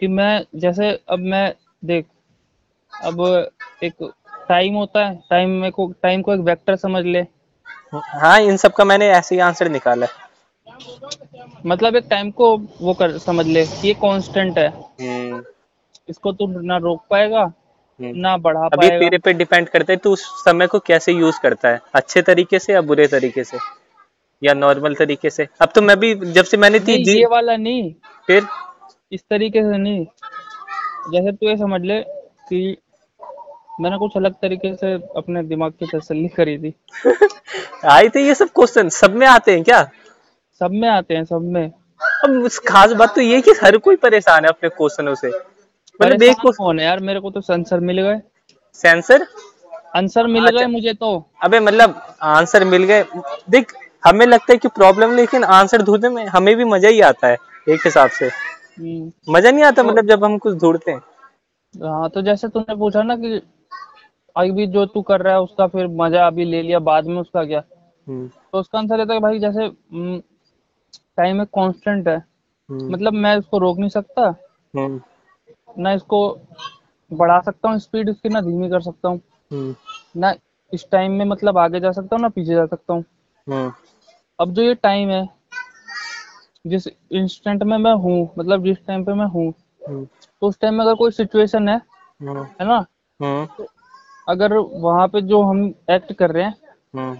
कि 0.00 0.06
मैं 0.06 0.44
जैसे 0.54 0.90
अब 1.08 1.18
मैं 1.18 1.54
देख 1.84 2.06
अब 2.92 3.20
एक 3.82 4.10
टाइम 4.48 4.74
होता 4.74 5.06
है 5.06 5.14
टाइम 5.30 5.50
में 5.50 5.70
को 5.72 5.86
टाइम 6.02 6.22
को 6.22 6.34
एक 6.34 6.40
वेक्टर 6.40 6.76
समझ 6.76 7.04
ले। 7.04 7.20
हाँ 7.94 8.38
इन 8.40 8.56
सब 8.56 8.72
का 8.72 8.84
मैंने 8.84 9.08
ऐसे 9.08 9.34
ही 9.34 9.40
आंसर 9.40 9.68
निकाला 9.68 10.06
है। 10.06 10.26
मतलब 11.66 11.96
एक 11.96 12.06
टाइम 12.10 12.30
को 12.30 12.56
वो 12.80 12.94
कर 12.94 13.16
समझ 13.18 13.46
ले 13.46 13.62
ये 13.62 13.94
कांस्टेंट 13.94 14.58
है। 14.58 14.68
हम्म, 14.68 15.42
इसको 16.08 16.32
तू 16.32 16.46
ना 16.62 16.76
रोक 16.76 17.04
पाएगा। 17.10 17.52
ना 18.00 18.36
बढ़ा 18.36 18.60
अभी 18.60 18.88
तेरे 18.88 19.18
पे 19.18 19.32
डिपेंड 19.32 19.68
करता 19.68 19.92
है 19.92 19.96
तू 19.96 20.12
उस 20.12 20.44
समय 20.44 20.66
को 20.66 20.78
कैसे 20.78 21.12
यूज़ 21.12 21.40
करता 21.42 21.68
है? 21.68 21.80
अच्छे 21.94 22.22
तरीके 22.22 22.58
से 22.58 22.72
या 22.72 22.80
बुरे 22.80 23.06
तरीके 23.06 23.44
से? 23.44 23.58
या 24.44 24.54
नॉर्मल 24.54 24.94
तरीके 24.94 25.30
से? 25.30 25.48
अब 25.60 25.68
तो 25.74 25.82
मैं 25.82 25.96
भी 26.00 26.14
जब 26.14 26.44
से 26.44 26.56
मैंने 26.56 26.80
थी 26.80 27.18
ये 27.18 27.26
वाला 27.26 27.56
नहीं। 27.56 27.94
फिर? 28.26 28.42
इस 29.12 29.20
तरीके 29.20 29.62
से 29.62 29.78
नहीं। 29.78 30.04
जैसे 31.12 31.32
तू 31.32 31.48
ये 31.48 31.56
समझ 31.56 31.80
ले 31.80 32.00
कि 32.48 32.76
मैंने 33.80 33.98
कुछ 33.98 34.12
अलग 34.16 34.32
तरीके 34.32 34.74
से 34.74 34.92
अपने 34.92 35.42
दिमाग 35.42 35.72
की 35.72 35.86
तसल्ली 35.86 36.28
करी 36.28 36.58
थी। 36.58 36.74
आई 37.90 38.08
थे 38.08 38.20
ये 38.20 38.34
सब 38.34 38.48
क्वेश्चन 38.48 38.88
सब 38.88 39.14
में 39.14 39.26
आते 39.26 39.52
हैं 39.52 39.64
क्या? 39.64 39.90
सब 40.58 40.70
में 40.70 40.88
आते 40.88 41.14
हैं 41.14 41.24
सब 41.24 41.40
में। 41.42 41.70
अब 42.24 42.48
खास 42.68 42.92
बात 42.92 43.14
तो 43.14 43.20
ये 43.20 43.40
कि 43.40 43.50
हर 43.50 43.76
कोई 43.76 43.96
परेशान 43.96 44.44
है 44.44 44.48
अपने 44.48 44.68
क्वेश्चनों 44.68 45.14
से। 45.14 45.57
मतलब 46.00 46.22
एक 46.22 46.36
परेशान 46.36 46.52
कौन 46.56 46.78
है 46.78 46.84
यार? 46.84 47.00
मेरे 47.00 47.20
को 47.20 47.30
तो 47.30 47.40
आंसर 47.52 47.80
मिल 47.80 48.00
गए। 48.02 48.20
सेंसर 48.74 49.26
आंसर 49.96 50.26
मिल 50.26 50.46
अच्छा। 50.46 50.58
गए 50.58 50.66
मुझे 50.66 50.92
तो। 50.94 51.10
अबे 51.42 51.60
मतलब 51.60 52.00
आंसर 52.22 52.64
मिल 52.64 52.84
गए। 52.84 53.04
देख 53.50 53.72
हमें 54.02 54.24
लगता 54.26 54.52
है 54.52 54.56
कि 54.58 54.68
प्रॉब्लम 54.70 55.14
लेकिन 55.16 55.44
आंसर 55.44 55.82
ढूँढने 55.82 56.08
में 56.08 56.26
हमें 56.26 56.54
भी 56.56 56.64
मज़ा 56.64 56.88
ही 56.88 57.00
आता 57.02 57.28
है 57.28 57.36
एक 57.68 57.80
हिसाब 57.84 58.10
से। 58.10 58.26
हम्म, 58.26 59.10
मज़ा 59.28 59.50
नहीं 59.50 59.64
आता 59.64 59.82
तो, 59.82 59.88
मतलब 59.88 60.06
जब 60.06 60.24
हम 60.24 60.36
कुछ 60.38 60.58
ढूंढते 60.58 60.90
हैं। 60.90 61.00
हाँ 61.74 62.08
तो 62.10 62.22
जैसे 62.22 62.48
तूने 62.48 62.74
पूछा 62.76 63.02
ना 63.02 63.16
कि 63.16 63.40
अभी 64.36 64.66
जो 64.66 64.84
तू 64.86 65.02
कर 65.02 65.20
रहा 65.20 65.34
है 65.34 65.40
उसका 65.40 65.66
फिर 65.66 65.86
मज़ा 65.96 66.26
अभी 66.26 66.44
ले 66.44 66.62
लिया 66.62 66.78
बाद 66.80 67.06
में 67.06 67.16
उसका 67.16 67.44
क्या? 67.44 67.62
हम्म, 68.06 68.28
तो 68.28 68.58
उसका 68.58 68.78
आंसर 68.78 68.98
रहता 68.98 69.14
है 69.14 69.20
भाई 69.20 69.38
जैसे 69.38 69.68
टाइम 71.16 71.40
एक 71.42 71.48
कांस्टेंट 71.48 72.08
है। 72.08 72.16
हम्म, 72.16 72.92
मतलब 72.92 73.12
मैं 73.14 73.36
उसको 73.36 73.58
रोक 73.58 73.78
नहीं 73.78 73.90
सकता। 73.90 74.22
हम्म, 74.76 75.00
ना 75.78 75.92
इसको 75.92 76.20
बढ़ा 77.10 77.40
सकता 77.40 77.68
हूँ 77.68 77.78
स्पीड 77.78 78.08
इसकी 78.08 78.28
ना 78.28 78.40
धीमी 78.40 78.68
कर 78.70 78.80
सकता 78.80 79.08
हूँ। 79.08 79.20
हम्म, 79.50 79.74
ना 80.16 80.34
इस 80.72 80.86
टाइम 80.92 81.12
में 81.12 81.24
मतलब 81.24 81.58
आगे 81.58 81.80
जा 81.80 81.92
सकता 81.92 82.16
हूँ 82.16 82.22
ना 82.22 82.28
पीछे 82.28 82.54
जा 82.54 82.64
सकता 82.66 82.94
हूँ। 82.94 83.04
हम्म, 83.46 83.72
अब 84.38 84.52
जो 84.54 84.62
ये 84.62 84.74
टाइम 84.74 85.10
है 85.10 85.26
जिस 86.66 86.86
इंस्टेंट 87.12 87.62
में 87.62 87.76
मैं 87.78 87.92
हूँ 87.94 88.28
मतलब 88.38 88.64
जिस 88.64 88.76
टाइम 88.86 89.04
पे 89.04 89.12
मैं 89.12 89.26
हूँ 89.26 89.52
हम्म। 89.82 90.04
तो 90.04 90.46
उस 90.46 90.58
टाइम 90.60 90.74
में 90.74 90.84
अगर 90.84 90.94
कोई 90.94 91.10
सिचुएशन 91.10 91.68
है 91.68 91.76
हम्म 91.76 92.42
है 92.42 92.66
ना? 92.66 92.84
हम्म 93.20 93.64
अगर 94.28 94.52
वहाँ 94.54 95.06
पे 95.08 95.20
जो 95.22 95.42
हम 95.42 95.66
एक्ट 95.90 96.12
कर 96.12 96.30
रहे 96.30 96.44
हैं 96.44 97.16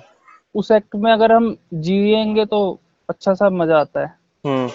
उस 0.54 0.70
एक्ट 0.70 0.96
में 0.96 1.10
अगर 1.12 1.32
हम 1.32 1.56
जिएँगे 1.74 2.44
तो 2.46 2.58
अच्छा 3.08 3.34
सा 3.34 3.48
मज़ा 3.50 3.80
आता 3.80 4.00
है। 4.00 4.66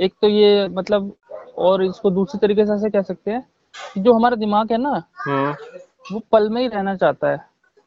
एक 0.00 0.12
तो 0.22 0.28
ये 0.28 0.68
मतलब 0.68 1.12
और 1.60 1.84
इसको 1.84 2.10
दूसरी 2.10 2.38
तरीके 2.38 2.66
से 2.66 2.72
ऐसे 2.74 2.90
कह 2.90 3.02
सकते 3.02 3.30
हैं 3.30 3.40
कि 3.94 4.00
जो 4.00 4.12
हमारा 4.12 4.36
दिमाग 4.36 4.72
है 4.72 4.78
ना 4.78 5.02
हम्म। 5.18 5.54
वो 6.12 6.20
पल 6.32 6.48
में 6.48 6.60
ही 6.62 6.68
रहना 6.68 6.94
चाहता 6.96 7.30
है। 7.30 7.38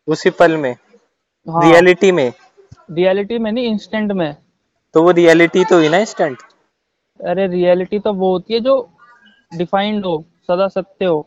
उसी 0.07 0.29
पल 0.29 0.57
में? 0.57 0.71
हाँ। 1.47 1.61
रियलिटी 1.63 2.11
में? 2.11 2.31
रियलिटी 2.89 3.37
में 3.39 3.51
नहीं 3.51 3.71
इंस्टेंट 3.71 4.11
में। 4.11 4.35
तो 4.95 5.03
वो 5.03 5.11
रियलिटी 5.11 5.63
तो 5.65 5.75
हुई 5.75 5.89
ना 5.89 5.97
इंस्टेंट 5.97 6.37
अरे 7.19 7.47
रियलिटी 7.47 7.99
तो 7.99 8.13
वो 8.13 8.31
होती 8.31 8.53
है 8.53 8.59
जो 8.59 8.75
डिफाइंड 9.51 10.05
हो 10.05 10.23
सदा 10.47 10.67
सत्य 10.67 11.05
हो। 11.05 11.19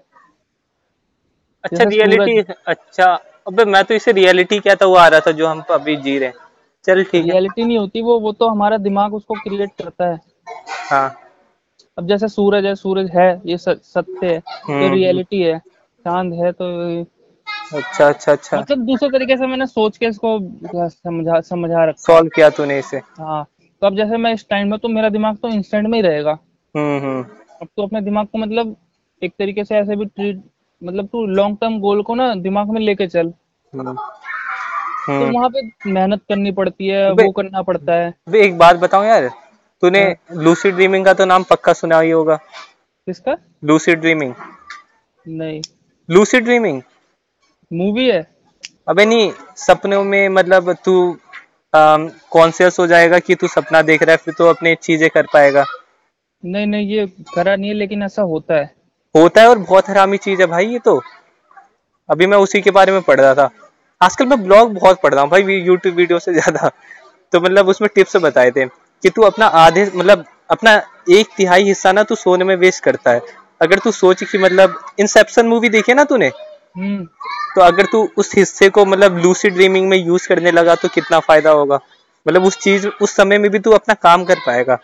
अच्छा 1.65 1.85
रियलिटी 1.85 2.39
अच्छा 2.67 3.13
अबे 3.47 3.65
मैं 3.65 3.85
तो 3.85 3.95
इसे 3.95 4.13
रियलिटी 4.13 4.59
कहता 4.61 4.87
हुआ 4.87 5.03
आ 5.03 5.09
रहा 5.09 5.21
था 5.21 5.31
जो 5.33 5.47
हम 5.47 5.63
अभी 5.71 5.97
जी 5.97 6.19
रहे 6.19 6.29
हैं। 6.29 6.35
चल 6.85 7.03
ठीक 7.03 7.25
है। 7.25 7.31
रियलिटी 7.31 7.65
नहीं 7.65 7.79
होती 7.79 8.03
वो 8.03 8.19
वो 8.21 8.33
तो 8.33 8.49
हमारा 8.49 8.77
दिमाग 8.79 9.15
उसको 9.15 9.35
क्रिएट 9.35 9.71
करता 9.79 10.09
है। 10.09 10.21
हाँ। 10.91 11.09
अब 11.99 12.07
जैसे 12.09 12.29
सूरज 12.29 12.65
है 12.67 12.75
सूरज 12.75 13.11
है 13.11 13.29
ये 13.47 13.57
सत्य 13.59 14.27
है 14.27 14.33
ये 14.33 14.41
हम्म। 14.67 14.93
रियलिटी 14.95 15.41
है 15.43 15.59
चाँद 15.59 16.33
है 16.35 16.51
तो 16.53 16.67
अच्छा 17.75 18.09
अच्छा 18.09 18.33
अच्छा। 18.33 18.59
मतलब 18.59 18.85
दूसरे 18.87 19.09
तरीके 19.11 19.37
से 19.37 19.47
मैंने 19.47 19.67
सोच 19.67 19.97
के 19.99 20.07
इसको 20.07 20.39
समझा 20.89 21.41
समझा 21.41 21.85
रखा। 21.85 22.03
सॉल्व 22.03 22.29
किया 22.35 22.51
तूने 22.51 22.79
इसे। 22.79 22.97
हाँ 22.97 23.45
तो 23.83 23.87
अब 23.87 23.97
जैसे 23.97 24.17
मैं 24.17 24.33
इस 24.35 24.47
टाइम 24.51 24.71
में 24.71 24.79
तो 24.79 24.89
मेरा 24.89 25.09
दिमाग 25.09 25.37
तो 25.37 25.49
इंस्टेंट 25.49 25.89
में 25.89 25.99
ही 25.99 26.03
रहेगा। 26.03 26.39
हम्म 26.75 26.99
हम्म। 27.01 27.23
अब 27.63 27.69
तो 27.77 27.83
अपने 27.83 28.01
दिमाग 28.01 28.27
को 28.27 28.39
मतलब 28.39 28.77
एक 29.23 29.33
तरीके 29.39 29.65
से 29.65 29.77
ऐसे 29.77 29.97
भी 29.97 30.05
ट्रीट 30.07 30.43
मतलब 30.83 31.07
तू 31.07 31.25
लॉन्ग 31.27 31.57
टर्म 31.61 31.79
गोल 31.81 32.03
को 32.03 32.15
ना 32.15 32.35
दिमाग 32.37 32.71
में 32.71 32.81
लेके 32.81 33.07
चल। 33.07 33.33
हम्म। 33.73 33.95
तो 33.95 35.13
हम्म। 35.13 35.31
वहाँ 35.33 35.49
पे 35.49 35.91
मेहनत 35.91 36.21
करनी 36.29 36.53
पड़ती 36.53 36.87
है 36.87 37.11
वो 37.13 37.31
करना 37.33 37.63
पड़ता 37.63 37.93
है। 37.93 38.15
एक 38.37 38.59
बात 38.59 38.77
बताऊँ 38.77 39.07
यार? 39.07 39.31
तूने 39.83 40.05
लूसिड 40.35 40.75
ड्रीमिंग 40.75 41.05
का 41.05 41.12
तो 41.15 41.25
नाम 41.25 41.43
पक्का 41.43 41.73
सुना 41.73 42.01
ही 42.01 42.11
होगा। 42.11 42.37
किसका? 42.37 43.37
लूसिड 43.65 44.01
ड्रीमिंग 44.01 44.35
नहीं। 45.27 45.61
लूसिड 46.09 46.45
ड्रीमिंग 46.45 46.81
मूवी 47.71 48.09
है। 48.09 48.27
अबे 48.89 49.05
नहीं 49.05 49.31
सपनों 49.59 50.03
में 50.05 50.29
मतलब 50.31 50.73
तू 50.85 51.17
कॉन्शियस 51.75 52.79
हो 52.79 52.87
जाएगा 52.87 53.19
कि 53.19 53.35
तू 53.35 53.49
सपना 53.49 53.83
देख 53.83 54.03
रहा 54.03 54.12
है 54.12 54.17
फिर 54.17 54.35
तो 54.39 54.49
अपनी 54.49 54.75
चीज़ें 54.77 55.09
कर 55.11 55.27
पाएगा। 55.33 55.65
नहीं 56.43 56.67
नहीं 56.67 56.87
ये 56.89 57.07
करा 57.35 57.55
नहीं 57.57 57.71
है 57.71 57.77
लेकिन 57.77 58.03
ऐसा 58.03 58.23
होता 58.25 58.55
है। 58.55 58.71
होता 59.15 59.41
है 59.41 59.49
और 59.49 59.59
बहुत 59.61 59.89
हरामी 59.89 60.17
चीज़ 60.19 60.41
है 60.41 60.47
भाई 60.47 60.67
ये 60.67 60.79
तो। 60.79 61.01
अभी 62.09 62.27
मैं 62.27 62.39
उसी 62.39 62.61
के 62.61 62.71
बारे 62.71 62.93
में 62.93 63.01
पढ़ 63.03 63.21
रहा 63.21 63.35
था। 63.35 63.49
आजकल 64.01 64.27
मैं 64.27 64.43
ब्लॉग 64.43 64.73
बहुत 64.75 65.01
पढ़ 65.03 65.15
रहा 65.15 65.23
हूँ 65.23 65.31
भाई 65.31 65.43
यूट्यूब 65.43 65.95
वीडियो 65.95 66.19
से 66.19 66.33
ज़्यादा। 66.33 66.71
तो 67.33 67.41
मतलब 67.41 67.69
उसमें 67.69 67.89
टिप्स 67.95 68.17
बताए 68.19 68.51
थे। 68.51 68.65
कि 69.07 69.11
तू 69.11 69.23
अपना 69.23 69.47
आधे 69.47 69.90
मतलब 69.95 70.25
अपना 70.51 70.83
एक 71.11 71.27
तिहाई 71.37 71.64
हिस्सा 71.64 71.92
ना 71.92 72.03
तू 72.03 72.14
सोने 72.14 72.45
में 72.45 72.57
वेस्ट 72.57 72.83
करता 72.85 73.11
है। 73.11 73.21
अगर 73.62 73.79
तू 73.79 73.90
सोच 73.90 74.25
कि 74.25 74.38
मतलब 74.38 74.79
इंसेप्शन 75.01 75.47
मूवी 75.47 75.69
देखी 75.69 75.95
ना 75.95 76.05
तूने? 76.05 76.27
हम्म। 76.79 77.05
तो 77.55 77.61
अगर 77.61 77.87
तू 77.87 78.09
उस 78.16 78.35
हिस्से 78.37 78.69
को 78.69 78.85
मतलब 78.85 79.19
लूसिड 79.19 79.55
ड्रीमिंग 79.55 79.88
में 79.88 79.97
यूज़ 79.99 80.29
करने 80.29 80.51
लगा 80.51 80.75
तो 80.75 80.88
कितना 80.88 81.21
फ़ायदा 81.21 81.51
होगा? 81.51 81.79
मतलब 82.27 82.45
उस 82.45 82.59
चीज़ 82.59 82.88
उस 82.88 83.16
समय 83.16 83.38
में 83.38 83.51
भी 83.51 83.59
तू 83.59 83.71
अपना 83.71 83.95
काम 83.95 84.25
कर 84.25 84.35
पाएगा। 84.35 84.79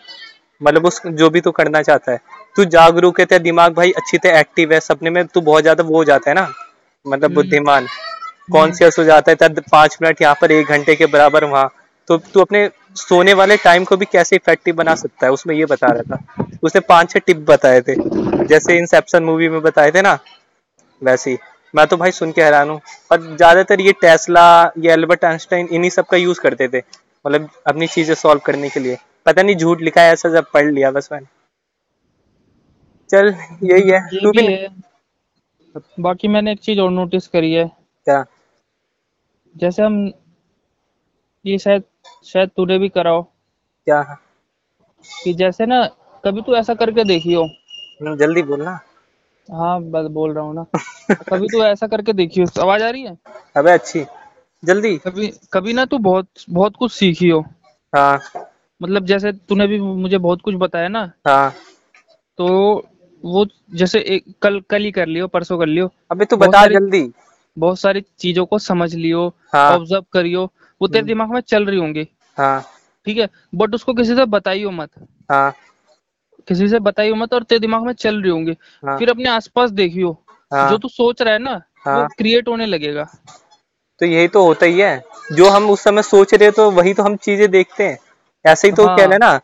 मतलब 0.61 0.85
उस 0.85 1.01
जो 1.07 1.29
भी 1.29 1.41
तू 1.41 1.51
करना 1.51 1.81
चाहता 1.81 2.11
है। 2.11 2.19
तू 2.55 2.65
जागरूक 2.65 3.19
है 3.19 3.25
तेरा 3.25 3.43
दिमाग 3.43 3.73
भाई 3.73 3.91
अच्छी 3.91 4.17
तरह 4.17 4.39
एक्टिव 4.39 4.73
है 4.73 4.79
सपने 4.79 5.09
में 5.09 5.25
तू 5.25 5.41
बहुत 5.41 5.61
ज़्यादा 5.61 5.83
वो 5.83 5.97
हो 5.97 6.03
जाता 6.03 6.29
है 6.29 6.35
ना? 6.35 6.47
मतलब 7.05 7.25
हम्म। 7.25 7.35
बुद्धिमान। 7.35 7.87
कॉन्सियस 8.51 8.99
हो 8.99 9.03
जाता 9.03 9.31
है 9.31 9.35
तेरा 9.35 9.61
पाँच 9.71 9.97
मिनट 10.01 10.21
यहाँ 10.21 10.35
पर 10.41 10.51
एक 10.51 10.67
घंटे 10.67 10.95
के 10.95 11.05
बराबर 11.05 11.43
वहाँ। 11.43 11.69
तो 12.07 12.17
तू 12.17 12.41
अपने 12.41 12.69
सोने 12.95 13.33
वाले 13.33 13.57
टाइम 13.57 13.83
को 13.83 13.97
भी 13.97 14.05
कैसे 14.05 14.35
इफ़ेक्टिव 14.35 14.75
बना 14.75 14.95
सकता 14.95 15.25
है? 15.25 15.31
उसमें 15.31 15.55
ये 15.55 15.65
बता 15.65 15.87
रहा 15.87 16.15
था। 16.15 16.45
उसने 16.63 16.81
पाँच 16.81 17.11
छह 17.11 17.19
टिप 17.19 17.37
बताए 17.49 17.81
थे। 17.81 17.95
जैसे 18.45 18.77
इंसेप्शन 18.77 19.23
मूवी 19.23 19.49
में 19.49 19.61
बताए 19.61 19.91
थे 19.91 20.01
ना? 20.01 20.17
वैसे 21.01 21.31
ही। 21.31 21.37
मैं 21.73 21.85
तो 21.87 21.97
भाई 21.97 22.11
सुन 22.11 22.31
के 22.31 22.41
हैरान 22.43 22.69
हूँ। 22.69 22.79
और 23.11 23.21
ज़्यादातर 23.35 23.81
ये 23.81 23.91
टेस्ला 23.91 24.45
ये 24.79 24.91
एल्बर्ट 24.93 25.25
आइंस्टाइन 25.25 25.67
इन्हीं 25.67 25.89
सब 25.89 26.05
का 26.05 26.17
यूज़ 26.17 26.39
करते 26.39 26.67
थे। 26.67 26.81
मतलब 27.25 27.49
अपनी 27.67 27.87
चीज़ें 27.87 28.15
सॉल्व 28.15 28.41
करने 28.45 28.69
के 28.69 28.79
लिए। 28.79 28.97
पता 29.25 29.41
नहीं 29.41 29.55
झूठ 29.55 29.81
लिखा 29.81 30.01
है 30.01 30.13
ऐसा 30.13 30.29
जब 30.29 30.45
पढ़ 30.53 30.71
लिया 30.71 30.91
बस 30.91 31.09
मैंने। 31.11 31.27
चल 33.09 33.33
यही 33.63 33.89
है। 33.89 33.99
ये 34.13 34.19
तू 34.19 34.31
भी 34.31 34.47
भी 34.47 34.53
है 34.53 34.67
बाकी 35.99 36.27
मैंने 36.27 36.51
एक 36.51 36.59
चीज़ 36.59 36.79
और 36.79 36.91
नोटिस 36.91 37.27
करी 37.27 37.51
है। 37.53 37.65
क्या? 37.67 38.23
जैसे 39.55 39.83
हम 39.83 40.11
ये 41.45 41.57
शायद 41.57 41.83
शायद 42.25 42.49
तूने 42.49 42.77
भी 42.77 42.89
करा 42.89 43.11
हो। 43.11 43.21
क्या? 43.85 44.03
कि 45.23 45.33
जैसे 45.33 45.65
ना 45.65 45.85
कभी 46.25 46.41
तू 46.41 46.55
ऐसा 46.55 46.73
करके 46.73 47.03
देखी 47.03 47.33
हो। 47.33 47.43
हम्म, 47.43 48.17
जल्दी 48.17 48.41
बोलना 48.41 48.79
हाँ 49.51 49.81
बस 49.81 50.07
बोल 50.07 50.33
रहा 50.33 50.43
हूँ 50.43 50.55
ना। 50.55 50.65
कभी 51.29 51.47
तू 51.47 51.63
ऐसा 51.63 51.87
करके 51.87 52.13
देखी 52.13 52.41
हो? 52.41 52.61
आवाज़ 52.61 52.83
आ 52.83 52.89
रही 52.89 53.01
है? 53.03 53.17
अबे 53.57 53.71
अच्छी। 53.71 54.05
जल्दी। 54.65 54.97
कभी 54.97 55.33
कभी 55.53 55.73
ना 55.73 55.85
तू 55.85 55.97
बहुत 55.97 56.27
बहुत 56.49 56.75
कुछ 56.75 56.91
सीखी 56.91 57.29
हो। 57.29 57.45
हाँ। 57.95 58.19
मतलब 58.81 59.05
जैसे 59.05 59.31
तूने 59.31 59.67
भी 59.67 59.79
मुझे 59.79 60.17
बहुत 60.17 60.41
कुछ 60.41 60.55
बताया 60.55 60.87
ना। 60.87 61.11
हाँ। 61.27 61.53
तो 62.37 62.47
वो 63.25 63.45
जैसे 63.73 63.99
एक 63.99 64.25
कल 64.41 64.59
कल 64.59 64.81
ही 64.81 64.91
कर 64.91 65.05
लियो 65.05 65.27
परसों 65.27 65.59
कर 65.59 65.65
लियो। 65.65 65.91
अबे 66.11 66.25
तू 66.25 66.37
बता 66.37 66.67
जल्दी। 66.67 67.11
बहुत 67.57 67.79
सारी 67.79 68.01
चीज़ों 68.19 68.45
को 68.45 68.59
समझ 68.59 68.95
लियो 68.95 69.25
ऑब्ज़र्व 69.25 69.57
हाँ। 69.57 69.71
ऑब्ज़र्व 69.71 70.05
करियो। 70.13 70.51
वो 70.81 70.87
तेरे 70.87 70.99
हम्म। 70.99 71.07
दिमाग 71.07 71.29
में 71.29 71.41
चल 71.41 71.65
रही 71.65 71.79
होंगी। 71.79 72.07
हाँ। 72.37 72.61
ठीक 73.05 73.17
है? 73.17 73.29
बट 73.55 73.75
उसको 73.75 73.93
किसी 73.93 74.15
से 74.15 74.25
बताइयो 74.25 74.71
मत। 74.71 74.89
हाँ। 75.31 75.53
किसी 76.47 76.67
से 76.67 76.79
बताइयो 76.79 77.15
मत 77.15 77.33
और 77.33 77.43
तेरे 77.43 77.59
दिमाग 77.59 77.85
में 77.85 77.93
चल 77.93 78.21
रही 78.21 78.31
होंगी। 78.31 78.57
हाँ। 78.85 78.97
फिर 78.97 79.09
अपने 79.09 79.29
आसपास 79.29 79.71
देखियो। 79.71 80.11
हाँ। 80.53 80.69
जो 80.69 80.77
तू 80.77 80.87
सोच 80.87 81.21
रहा 81.21 81.33
है 81.33 81.39
ना 81.39 81.61
वो। 81.87 82.07
क्रिएट 82.17 82.47
होने 82.47 82.65
लगेगा। 82.65 83.03
तो 84.01 84.05
यही 84.05 84.27
तो 84.27 84.43
होता 84.45 84.65
ही 84.65 84.79
है। 84.79 85.03
जो 85.33 85.49
हम 85.49 85.69
उस 85.69 85.83
समय 85.83 86.01
सोच 86.01 86.33
रहे 86.33 86.51
तो 86.51 86.71
वही 86.71 86.93
तो 86.93 87.03
हम 87.03 87.15
चीज़ें 87.15 87.49
देखते 87.51 87.87
हैं। 87.87 87.97
ऐसे 88.45 88.67
ही 88.67 88.73
तो 88.73 88.87
हाँ। 88.87 88.97
है 88.97 89.17
ना? 89.17 89.39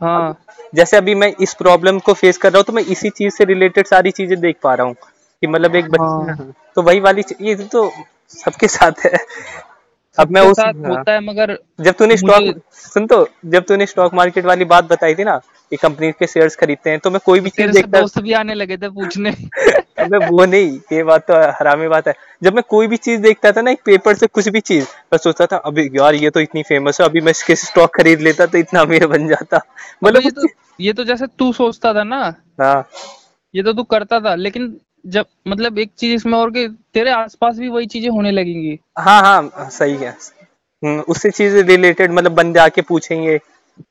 हाँ। 0.00 0.38
जैसे 0.74 0.96
अभी 0.96 1.14
मैं 1.14 1.32
इस 1.40 1.54
प्रॉब्लम 1.54 1.98
को 1.98 2.12
फेस 2.12 2.38
कर 2.38 2.52
रहा 2.52 2.58
हूँ 2.58 2.64
तो 2.64 2.72
मैं 2.72 2.82
इसी 2.82 3.10
चीज़ 3.10 3.34
से 3.34 3.44
रिलेटेड 3.44 3.86
सारी 3.86 4.10
चीज़ें 4.10 4.40
देख 4.40 4.56
पा 4.62 4.74
रहा 4.74 4.86
हूँ। 4.86 4.94
कि 5.42 5.46
मतलब 5.46 5.76
एक 5.76 5.90
बच्चा 5.90 6.34
हाँ। 6.34 6.52
तो 6.76 6.82
वही 6.82 7.00
वाली 7.00 7.22
ये 7.42 7.54
तो 7.54 7.90
सबके 8.28 8.68
साथ 8.68 8.92
है। 9.06 9.12
अब 10.18 10.30
मैं 10.30 10.40
उस। 10.42 10.58
होता 10.58 11.12
है 11.12 11.20
मगर 11.20 11.56
जब 11.80 11.94
तूने 11.94 12.16
स्टॉक 12.16 12.60
सुन 12.72 13.06
तो 13.06 13.26
जब 13.46 13.64
तूने 13.64 13.86
स्टॉक 13.86 14.14
मार्केट 14.14 14.44
वाली 14.44 14.64
बात 14.64 14.84
बताई 14.84 15.14
थी 15.14 15.24
ना 15.24 15.36
कि 15.72 15.76
कंपनी 15.76 16.10
के 16.12 16.26
शेयर्स 16.26 16.56
खरीदते 16.56 16.90
हैं 16.90 16.98
तो 16.98 17.10
मैं 17.10 17.20
कोई 17.24 17.40
भी 17.40 17.50
चीज़ 17.50 17.70
देखता 17.70 18.00
दोस्त 18.00 18.18
भी 18.18 18.32
आने 18.32 18.54
लगे 18.54 18.76
थे 18.76 18.88
पूछने। 18.88 19.30
अबे 19.98 20.18
वो 20.26 20.44
नहीं 20.44 20.70
ये 20.92 21.02
बात 21.02 21.26
तो 21.26 21.34
हरामी 21.34 21.88
बात 21.88 22.08
है। 22.08 22.14
जब 22.42 22.54
मैं 22.54 22.62
कोई 22.68 22.86
भी 22.86 22.96
चीज़ 22.96 23.20
देखता 23.20 23.52
था 23.52 23.62
ना 23.62 23.70
एक 23.70 23.82
पेपर 23.84 24.14
से 24.14 24.26
कुछ 24.26 24.48
भी 24.48 24.60
चीज़ 24.60 24.84
मैं 25.12 25.18
सोचता 25.18 25.46
था 25.46 25.56
अभी 25.56 25.86
यार 25.94 26.14
ये 26.14 26.30
तो 26.30 26.40
इतनी 26.40 26.62
फ़ेमस 26.62 27.00
है 27.00 27.06
अभी 27.06 27.20
मैं 27.20 27.30
इसके 27.30 27.56
स्टॉक 27.56 27.96
खरीद 27.96 28.20
लेता 28.20 28.46
तो 28.46 28.58
इतना 28.58 28.80
अमीर 28.80 29.06
बन 29.06 29.28
जाता। 29.28 29.60
मतलब 30.04 30.22
ये 30.22 30.30
तो 30.30 30.48
ये 30.80 30.92
तो 30.92 31.04
जैसे 31.04 31.26
तू 31.38 31.52
सोचता 31.52 31.94
था 31.94 32.04
ना 32.04 32.22
हाँ। 32.60 32.88
ये 33.54 33.62
तो 33.62 33.72
तू 33.72 33.82
करता 33.82 34.20
था 34.20 34.34
लेकिन 34.34 34.80
जब 35.08 35.26
मतलब 35.48 35.78
एक 35.78 35.90
चीज़ 35.98 36.14
इसमें 36.14 36.38
और 36.38 36.50
कि 36.50 36.66
तेरे 36.94 37.10
आसपास 37.10 37.58
भी 37.58 37.68
वही 37.68 37.86
चीज़ें 37.86 38.08
होने 38.10 38.30
लगेंगी। 38.30 38.78
हाँ 38.98 39.20
हाँ 39.22 39.68
सही 39.70 39.96
है। 39.96 40.10
हम्म, 40.82 41.00
उससे 41.00 41.30
चीज़ 41.30 41.56
रिलेटेड 41.56 42.12
मतलब 42.12 42.32
बंदे 42.32 42.60
आके 42.60 42.82
पूछेंगे। 42.82 43.38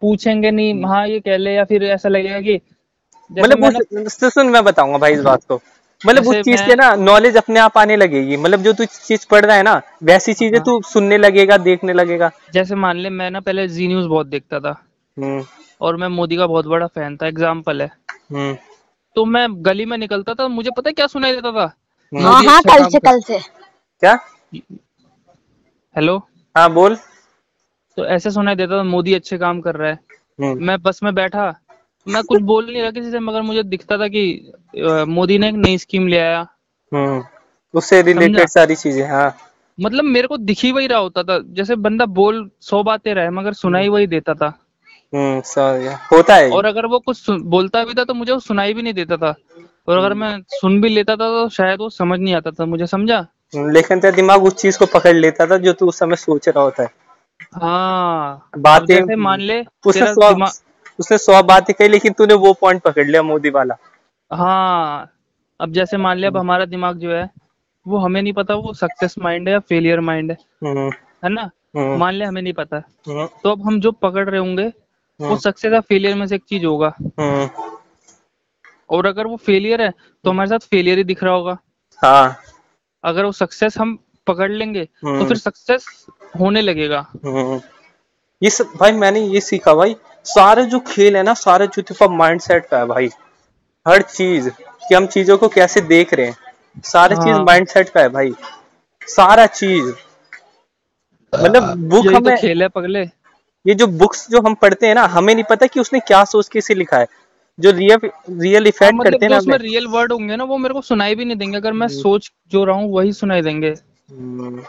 पूछेंगे 0.01 0.51
नहीं 0.51 0.83
हाँ 0.85 1.07
ये 1.07 1.19
कह 1.19 1.37
ले 1.37 1.53
या 1.53 1.63
फिर 1.63 1.83
ऐसा 1.83 2.09
लगेगा 2.09 2.41
कि 2.41 2.59
मतलब 3.31 4.07
सुन 4.09 4.49
मैं 4.49 4.63
बताऊँगा 4.63 4.97
भाई 4.97 5.13
इस 5.13 5.21
बात 5.21 5.43
को। 5.43 5.59
मतलब 6.01 6.27
उस 6.27 6.35
चीज़ 6.35 6.61
से 6.61 6.75
ना 6.75 6.93
नॉलेज 6.95 7.37
अपने 7.37 7.59
आप 7.59 7.77
आने 7.77 7.95
लगेगी। 7.95 8.37
मतलब 8.37 8.61
जो 8.61 8.73
तू 8.73 8.85
चीज़ 8.85 9.25
पढ़ 9.31 9.45
रहा 9.45 9.55
है 9.55 9.63
ना 9.63 9.81
वैसी 10.03 10.33
चीज़ें 10.33 10.57
हाँ। 10.57 10.65
तू 10.65 10.81
सुनने 10.81 11.17
लगेगा 11.17 11.57
देखने 11.57 11.93
लगेगा। 11.93 12.31
जैसे 12.53 12.75
मान 12.75 12.97
ले 12.97 13.09
मैं 13.09 13.29
ना 13.31 13.39
पहले 13.39 13.67
जी 13.67 13.87
न्यूज़ 13.87 14.07
बहुत 14.07 14.27
देखता 14.27 14.59
था। 14.59 14.75
हम्म। 15.17 15.43
और 15.81 15.95
मैं 15.95 16.07
मोदी 16.07 16.37
का 16.37 16.47
बहुत 16.47 16.65
बड़ा 16.65 16.87
फ़ैन 16.87 17.17
था 17.17 17.27
एग्ज़ाम्पल 17.27 17.81
है। 17.81 17.89
हम्म। 18.31 18.55
तो 19.17 19.23
मैं 19.25 19.45
गली 19.65 19.85
में 19.85 19.97
निकलता 19.97 20.33
था 20.33 20.47
मुझे 20.47 20.71
पता 20.77 20.89
है 20.89 20.93
क्या 20.93 21.05
सुनाई 21.07 21.31
देता 21.35 21.51
था? 21.51 21.63
हम्म। 22.13 22.25
हाँ 22.25 22.41
हाँ 22.43 22.61
कल 22.63 22.83
से 22.89 22.99
कल 22.99 23.19
से। 23.19 23.39
क्या? 24.03 24.11
हेलो? 25.95 26.17
हाँ 26.55 26.69
बोल। 26.73 26.95
तो 27.97 28.05
ऐसे 28.05 28.31
सुनाई 28.31 28.55
देता 28.55 28.77
था 28.77 28.83
मोदी 28.83 29.13
अच्छे 29.13 29.37
काम 29.37 29.61
कर 29.61 29.75
रहा 29.75 29.89
है। 29.89 29.99
हम्म। 30.39 30.65
मैं 30.65 30.77
बस 30.81 30.99
में 31.03 31.13
बैठा 31.15 31.47
मैं 32.07 32.23
कुछ 32.23 32.41
बोल 32.41 32.65
नहीं 32.65 32.81
रहा 32.81 32.91
किसी 32.91 33.11
से 33.11 33.19
मगर 33.19 33.41
मुझे 33.41 33.63
दिखता 33.63 33.97
था 33.97 34.07
कि 34.07 34.51
मोदी 35.09 35.37
ने 35.37 35.49
एक 35.49 35.55
नई 35.55 35.77
स्कीम 35.77 36.07
ले 36.07 36.19
आया। 36.19 36.45
हम्म 36.91 37.23
उससे 37.73 38.01
रिलेटेड 38.01 38.47
सारी 38.49 38.75
चीज़ें 38.75 39.05
हाँ। 39.09 39.35
मतलब 39.77 40.03
मेरे 40.03 40.27
को 40.27 40.37
दिखी 40.37 40.71
वही 40.71 40.87
रहा 40.87 40.99
होता 40.99 41.23
था 41.23 41.39
जैसे 41.53 41.75
बंदा 41.75 42.05
बोल 42.05 42.49
सौ 42.61 42.83
बातें 42.83 43.13
रहे 43.13 43.29
मगर 43.29 43.53
सुनाई 43.55 43.89
वही 43.89 44.07
देता 44.07 44.33
था। 44.33 44.53
हम्म 45.13 45.91
होता 46.11 46.35
है 46.35 46.49
और 46.51 46.65
अगर 46.65 46.85
वो 46.85 46.99
कुछ 46.99 47.29
बोलता 47.29 47.83
भी 47.83 47.93
था 47.93 48.03
तो 48.03 48.13
मुझे 48.13 48.31
वो 48.31 48.39
सुनाई 48.39 48.73
भी 48.73 48.81
नहीं 48.81 48.93
देता 48.93 49.17
था। 49.17 49.33
और 49.87 49.97
अगर 49.97 50.13
मैं 50.13 50.37
सुन 50.51 50.79
भी 50.81 50.89
लेता 50.89 51.13
था 51.13 51.27
तो 51.27 51.47
शायद 51.49 51.79
वो 51.79 51.89
समझ 51.89 52.19
नहीं 52.19 52.35
आता 52.35 52.51
था 52.51 52.65
मुझे 52.65 52.87
समझा? 52.87 53.17
हम्म, 53.55 53.69
लेकिन 53.71 53.99
तेरा 53.99 54.15
दिमाग 54.15 54.43
उस 54.43 54.55
चीज़ 54.55 54.79
को 54.79 54.85
पकड़ 54.85 55.13
लेता 55.15 55.45
था 55.45 55.57
जो 55.57 55.73
तू 55.73 55.87
उस 55.87 55.99
समय 55.99 56.15
सोच 56.15 56.47
रहा 56.49 56.63
होता 56.63 56.83
है। 56.83 56.89
हाँ 57.55 58.49
बातें 58.57 59.15
मान 59.15 59.41
ले 59.41 59.63
उसने 59.85 60.13
सौ 60.13 60.33
उसने 60.99 61.17
सौ 61.17 61.41
बातें 61.43 61.73
कही 61.79 61.87
लेकिन 61.87 62.13
तूने 62.13 62.33
वो 62.35 62.53
पॉइंट 62.53 62.81
पकड़ 62.81 63.05
लिया 63.05 63.21
मोदी 63.23 63.49
वाला। 63.49 63.75
हाँ 64.31 65.11
अब 65.59 65.71
जैसे 65.71 65.97
मान 65.97 66.17
लिया 66.17 66.29
अब 66.29 66.37
हमारा 66.37 66.65
दिमाग 66.65 66.97
जो 66.97 67.11
है 67.11 67.29
वो 67.85 67.97
हमें 67.97 68.21
नहीं 68.21 68.33
पता 68.33 68.55
वो 68.55 68.73
सक्सेस 68.73 69.15
माइंड 69.19 69.47
है 69.47 69.53
या 69.53 69.59
फेलियर 69.59 69.99
माइंड 69.99 70.31
है। 70.31 70.37
हम्म। 70.63 70.89
है 71.23 71.29
ना? 71.29 71.49
हम्म। 71.75 71.97
मान 71.97 72.13
लिया 72.13 72.27
हमें 72.27 72.41
नहीं 72.41 72.53
पता। 72.53 72.81
हम्म। 73.07 73.27
तो 73.43 73.51
अब 73.51 73.65
हम 73.65 73.79
जो 73.79 73.91
पकड़ 73.91 74.29
रहे 74.29 74.39
होंगे 74.39 74.71
वो 75.19 75.37
सक्सेस 75.37 75.73
या 75.73 75.79
फेलियर 75.79 76.15
में 76.15 76.25
से 76.27 76.35
एक 76.35 76.43
चीज़ 76.49 76.65
होगा। 76.65 76.93
हम्म, 76.99 77.49
और 78.89 79.05
अगर 79.05 79.27
वो 79.27 79.35
फेलियर 79.37 79.81
है 79.81 79.93
तो 80.25 80.29
हमारे 80.29 80.49
साथ 80.49 80.67
फेलियर 80.71 80.97
ही 80.97 81.03
दिख 81.03 81.23
रहा 81.23 81.33
होगा। 81.33 81.57
हाँ। 82.01 82.37
अगर 83.03 83.25
वो 83.25 83.31
सक्सेस 83.31 83.77
हम 83.77 83.97
पकड़ 84.27 84.51
लेंगे 84.51 84.83
तो 84.85 85.07
हम्म। 85.07 85.27
फिर 85.27 85.37
सक्सेस 85.37 86.05
होने 86.39 86.61
लगेगा। 86.61 86.99
हम्म 87.25 87.59
ये 88.41 88.49
सब 88.49 88.71
भाई 88.79 88.91
मैंने 88.93 89.19
ये 89.19 89.41
सीखा 89.41 89.73
भाई 89.73 89.95
सारे 90.25 90.65
जो 90.65 90.79
खेल 90.87 91.15
है 91.17 91.23
ना 91.23 91.33
सारे 91.35 91.67
जो 91.67 92.09
माइंड 92.09 92.41
सेट 92.41 92.65
का 92.65 92.77
है 92.77 92.85
भाई। 92.85 93.09
हर 93.85 94.01
चीज़ 94.01 94.49
कि 94.49 94.95
हम 94.95 95.05
चीज़ों 95.07 95.37
को 95.37 95.47
कैसे 95.47 95.81
देख 95.83 96.13
रहे 96.13 96.25
हैं। 96.25 96.81
सारे 96.85 97.15
चीज़ 97.15 97.27
हाँ। 97.27 97.43
माइंड 97.43 97.67
सेट 97.67 97.89
का 97.89 98.01
है 98.01 98.09
भाई। 98.09 98.33
सारा 99.07 99.45
चीज़। 99.45 99.93
मतलब 101.33 101.73
बुक 101.89 102.05
यही 102.05 102.19
तो 102.19 102.35
खेल 102.37 102.61
है 102.61 102.67
पगले। 102.67 103.05
ये 103.67 103.73
जो 103.75 103.87
बुक्स 103.87 104.29
जो 104.31 104.41
हम 104.41 104.53
पढ़ते 104.55 104.87
हैं 104.87 104.95
ना 104.95 105.05
हमें 105.05 105.33
नहीं 105.33 105.43
पता 105.49 105.67
कि 105.67 105.79
उसने 105.79 105.99
क्या 105.99 106.23
सोच 106.25 106.49
के 106.49 106.59
इसे 106.59 106.73
लिखा 106.73 106.97
है। 106.97 107.07
जो 107.59 107.71
रियल 107.71 108.09
रियल 108.39 108.67
इफ़ेक्ट 108.67 108.95
मतलब 108.95 109.11
करते 109.11 109.25
हैं 109.25 109.29
ना 109.29 109.37
उसमें 109.37 109.57
रियल 109.57 109.87
वर्ड 109.87 110.11
होंगे 110.11 110.35
ना 110.35 110.43
वो 110.43 110.57
मेरे 110.57 110.73
को 110.73 110.81
सुनाई 110.81 111.15
भी 111.15 111.25
नहीं 111.25 111.37
देंगे। 111.37 111.57
अगर 111.57 111.71
मैं 111.71 111.87
सोच 111.87 112.31
जो 112.51 112.63
रहा 112.63 112.75
हूँ 112.75 112.91
वही 112.93 113.13
सुनाई 113.13 113.41
देंगे। 113.41 113.69
हम्म, 114.11 114.61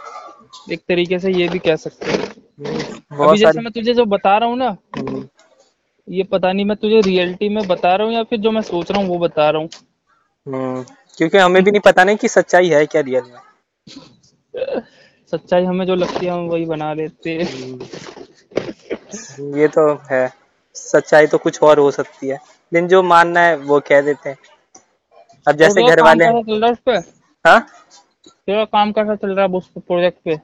एक 0.72 0.80
तरीके 0.88 1.18
से 1.18 1.32
ये 1.32 1.48
भी 1.48 1.58
कह 1.58 1.76
सकते 1.76 2.10
हैं। 2.10 2.18
अभी 3.20 3.38
जैसे 3.38 3.60
मैं 3.60 3.72
तुझे 3.72 3.94
जो 3.94 4.04
बता 4.04 4.38
रहा 4.38 4.48
हूँ 4.48 4.56
ना 4.58 4.76
हम्म, 4.98 5.28
ये 6.08 6.22
पता 6.22 6.52
नहीं 6.52 6.64
मैं 6.64 6.76
तुझे 6.76 7.00
रियलिटी 7.00 7.48
में 7.48 7.66
बता 7.68 7.94
रहा 7.96 8.06
हूँ 8.06 8.14
या 8.14 8.22
फिर 8.22 8.38
जो 8.38 8.50
मैं 8.50 8.62
सोच 8.62 8.90
रहा 8.90 9.00
हूँ 9.00 9.08
वो 9.08 9.18
बता 9.18 9.50
रहा 9.50 9.60
हूँ। 9.60 9.68
हम्म, 10.46 10.84
क्योंकि 11.16 11.38
हमें 11.38 11.64
भी 11.64 11.70
नहीं 11.70 11.80
पता 11.80 12.04
नहीं 12.04 12.16
कि 12.16 12.28
सच्चाई 12.28 12.68
है 12.68 12.86
क्या 12.86 13.00
रियल 13.00 13.22
में। 13.22 13.40
सच्चाई 15.32 15.64
हमें 15.64 15.86
जो 15.86 15.94
लगती 15.94 16.26
है 16.26 16.32
हम 16.32 16.46
वही 16.46 16.64
बना 16.64 16.94
लेते 16.94 17.30
हैं। 17.30 17.78
ये 19.56 19.68
तो 19.68 19.92
है। 20.10 20.28
सच्चाई 20.76 21.26
तो 21.26 21.38
कुछ 21.38 21.62
और 21.62 21.78
हो 21.78 21.90
सकती 21.90 22.28
है। 22.28 22.38
लेकिन 22.72 22.88
जो 22.88 23.02
मानना 23.02 23.40
है 23.40 23.56
वो 23.56 23.80
कह 23.80 24.00
देते 24.00 24.28
हैं। 24.28 24.36
अब 25.46 25.56
जैसे 25.56 25.82
घर 25.82 26.02
वाले 26.02 26.24
है 26.24 27.00
हाँ? 27.44 27.60
तेरा 28.26 28.64
काम 28.64 28.92
कैसा 28.92 29.14
चल 29.14 29.30
रहा 29.30 29.44
है 29.46 29.52
उस 29.52 29.68
प्रोजेक्ट 29.78 30.18
पे? 30.24 30.38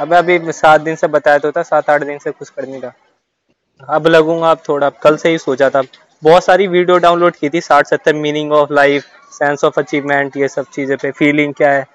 अब 0.00 0.14
अभी 0.14 0.52
सात 0.52 0.80
दिन 0.80 0.96
से 0.96 1.06
बताया 1.08 1.38
तो 1.38 1.50
था 1.52 1.62
सात 1.62 1.90
आठ 1.90 2.02
दिन 2.02 2.18
से 2.18 2.30
कुछ 2.30 2.48
कर 2.48 2.66
नहीं 2.68 2.80
रहा 2.80 3.94
अब 3.94 4.06
लगूँगा 4.06 4.50
अब 4.50 4.58
थोड़ा। 4.68 4.88
कल 5.02 5.16
से 5.16 5.30
ही 5.30 5.38
सोचा 5.38 5.70
था 5.70 5.82
बहुत 6.22 6.44
सारी 6.44 6.66
वीडियो 6.66 6.98
डाउनलोड 6.98 7.36
की 7.36 7.48
थी 7.50 7.60
साठ 7.60 7.86
सत्तर 7.86 8.14
meaning 8.14 8.52
of 8.52 8.72
life 8.72 9.04
sense 9.32 9.64
of 9.64 9.80
achievement 9.80 10.36
ये 10.36 10.48
सब 10.48 10.66
चीज़ें 10.74 10.96
पे। 10.96 11.10
फीलिंग 11.10 11.54
क्या 11.54 11.70
है? 11.72 11.86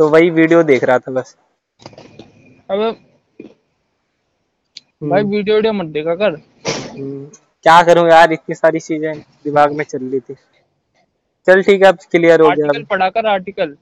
तो 0.00 0.08
वही 0.08 0.30
वीडियो 0.30 0.62
देख 0.62 0.84
रहा 0.84 0.98
था 0.98 1.12
बस। 1.12 1.36
अब 2.70 2.96
भाई 5.02 5.22
वीडियो 5.22 5.56
वीडियो 5.56 5.72
मत 5.72 5.86
देखा 5.86 6.14
कर। 6.14 6.30
हम्म, 6.30 7.24
क्या 7.64 7.82
करूँ 7.82 8.08
यार 8.08 8.32
इतनी 8.32 8.54
सारी 8.54 8.78
चीज़ें 8.80 9.18
दिमाग 9.44 9.72
में 9.72 9.84
चल 9.84 9.98
रही 10.00 10.20
थी। 10.20 10.34
चल 11.46 11.62
ठीक 11.62 11.82
है 11.82 11.88
अब 11.88 11.98
क्लियर 12.10 12.40
हो 12.40 12.48
गया। 12.48 12.66
आर्टिकल 12.66 12.84
पढ़ा 12.84 13.08
कर 13.10 13.26
आर्टिकल 13.26 13.76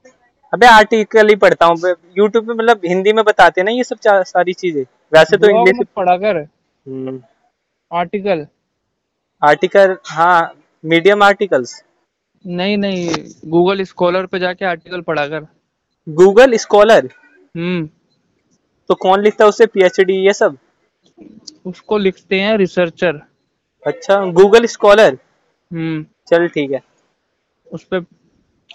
अबे 0.52 0.66
आर्टिकल 0.66 1.28
ही 1.28 1.36
पढ़ता 1.36 1.66
हूँ। 1.66 1.94
यूट्यूब 2.18 2.46
पे 2.46 2.52
मतलब 2.52 2.80
हिंदी 2.86 3.12
में 3.12 3.24
बताते 3.24 3.62
ना 3.62 3.70
ये 3.70 3.84
सब 3.84 3.98
सारी 4.04 4.52
चीज़ें। 4.54 4.82
वैसे 5.12 5.36
तो 5.36 5.48
इंग्लिश 5.50 5.86
पढ़ा 5.96 6.16
कर। 6.16 6.36
हम्म, 6.36 7.20
आर्टिकल 7.90 8.46
आर्टिकल 9.42 9.96
हाँ 10.06 10.52
मीडियम 10.84 11.22
आर्टिकल्स 11.22 11.82
नहीं 12.44 12.76
नहीं 12.78 13.08
गूगल 13.50 13.82
स्कॉलर 13.84 14.26
पे 14.26 14.38
जाके 14.38 14.64
आर्टिकल 14.66 15.00
पढ़ा 15.02 15.26
कर। 15.28 15.46
गूगल 16.06 16.56
स्कॉलर 16.58 17.08
हम्म। 17.54 17.88
तो 18.90 18.94
कौन 18.96 19.22
लिखता 19.22 19.44
है 19.44 19.48
उससे 19.48 19.66
पीएचडी 19.66 20.14
ये 20.26 20.32
सब? 20.34 20.56
उसको 21.66 21.98
लिखते 21.98 22.40
हैं 22.40 22.56
रिसर्चर 22.58 23.20
अच्छा 23.86 24.24
गूगल 24.24 24.66
स्कॉलर 24.66 25.18
हम्म। 25.72 26.04
चल 26.28 26.48
ठीक 26.48 26.70
है। 26.70 26.82
उस 27.72 27.84
पे 27.84 27.96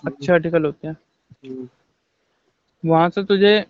अच्छे 0.08 0.34
आर्टिकल 0.34 0.66
होते 0.66 0.88
हैं। 0.88 0.98
हम्म, 1.46 1.68
वहाँ 2.86 3.10
से 3.10 3.24
तुझे 3.24 3.66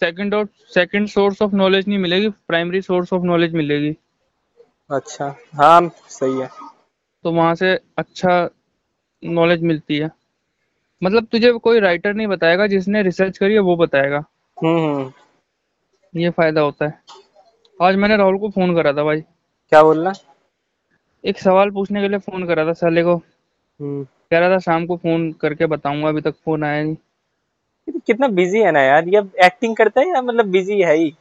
सेकंड 0.00 0.34
और 0.34 0.48
सेकंड 0.74 1.08
सोर्स 1.08 1.42
ऑफ़ 1.42 1.54
नॉलेज 1.54 1.88
नहीं 1.88 1.98
मिलेगी 1.98 2.28
प्राइमरी 2.28 2.82
सोर्स 2.82 3.12
ऑफ़ 3.12 3.22
नॉलेज 3.22 3.54
मिलेगी। 3.54 3.96
अच्छा 4.90 5.34
हाँ 5.54 5.80
सही 6.08 6.40
है। 6.40 6.48
तो 7.24 7.32
वहाँ 7.32 7.54
से 7.54 7.80
अच्छा 7.98 8.48
नॉलेज 9.24 9.62
मिलती 9.62 9.96
है। 9.98 10.10
मतलब 11.02 11.24
तुझे 11.24 11.52
कोई 11.52 11.80
राइटर 11.80 12.14
नहीं 12.14 12.26
बताएगा 12.26 12.66
जिसने 12.66 13.02
रिसर्च 13.02 13.38
करी 13.38 13.54
है 13.54 13.60
वो 13.60 13.76
बताएगा। 13.76 14.24
हम्म 14.56 14.78
हम्म, 14.78 15.12
ये 16.14 16.30
फ़ायदा 16.30 16.60
होता 16.60 16.84
है। 16.84 17.02
आज 17.82 17.96
मैंने 17.96 18.16
राहुल 18.16 18.38
को 18.38 18.48
फ़ोन 18.50 18.74
करा 18.74 18.92
था 18.92 19.02
भाई। 19.04 19.20
क्या 19.20 19.82
बोलना? 19.82 20.12
एक 21.24 21.38
सवाल 21.38 21.70
पूछने 21.70 22.00
के 22.00 22.08
लिए 22.08 22.18
फ़ोन 22.18 22.46
करा 22.46 22.64
था 22.66 22.72
साले 22.72 23.02
को। 23.02 23.14
हम्म, 23.14 24.04
कह 24.04 24.38
रहा 24.38 24.50
था 24.50 24.58
शाम 24.58 24.86
को 24.86 24.96
फ़ोन 24.96 25.30
करके 25.32 25.66
बताऊँगा 25.66 26.08
अभी 26.08 26.20
तक 26.20 26.34
फ़ोन 26.44 26.64
आया 26.64 26.82
नहीं। 26.82 26.94
तो 26.94 27.98
कितना 28.06 28.28
बिज़ी 28.28 28.60
है 28.60 28.72
ना 28.72 28.80
यार 28.80 29.08
ये 29.08 29.22
एक्टिंग 29.46 29.76
करता 29.76 30.00
है 30.00 30.08
या 30.08 30.22
मतलब 30.22 30.46
बिज़ी 30.46 30.80
है 30.80 30.96
ही? 30.96 31.14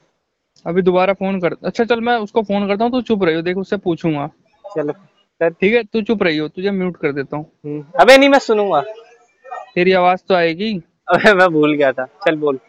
अभी 0.66 0.82
दोबारा 0.82 1.14
फ़ोन 1.14 1.40
कर 1.40 1.56
अच्छा 1.66 1.84
चल 1.84 2.02
मैं 2.02 2.18
उसको 2.18 2.42
फ़ोन 2.42 2.68
करता 2.68 2.84
हूँ 2.84 2.92
तू 2.92 3.02
चुप 3.02 3.24
रही 3.24 3.36
हो 3.36 3.42
देख 3.42 3.58
उससे 3.58 3.78
पूछूँगा। 3.78 4.28
चलो। 4.66 4.94
ठीक 5.42 5.74
है 5.74 5.84
तू 5.84 6.02
चुप 6.02 6.24
रही 6.24 6.38
हो 6.38 6.48
तुझे 6.48 6.72
म्यूट 6.72 6.98
कर 6.98 7.12
देता 7.12 7.38
हूँ। 7.38 7.46
हम्म, 7.66 7.84
अबे 8.02 8.18
नहीं 8.18 8.30
मैं 8.30 8.40
सुनूँगा। 8.40 8.82
तेरी 9.76 9.92
आवाज़ 9.94 10.24
तो 10.30 10.36
आएगी। 10.36 10.74
अबे 11.10 11.34
मैं 11.34 11.50
भूल 11.50 11.74
गया 11.74 11.92
था 11.92 12.06
चल 12.26 12.36
बोल। 12.36 12.60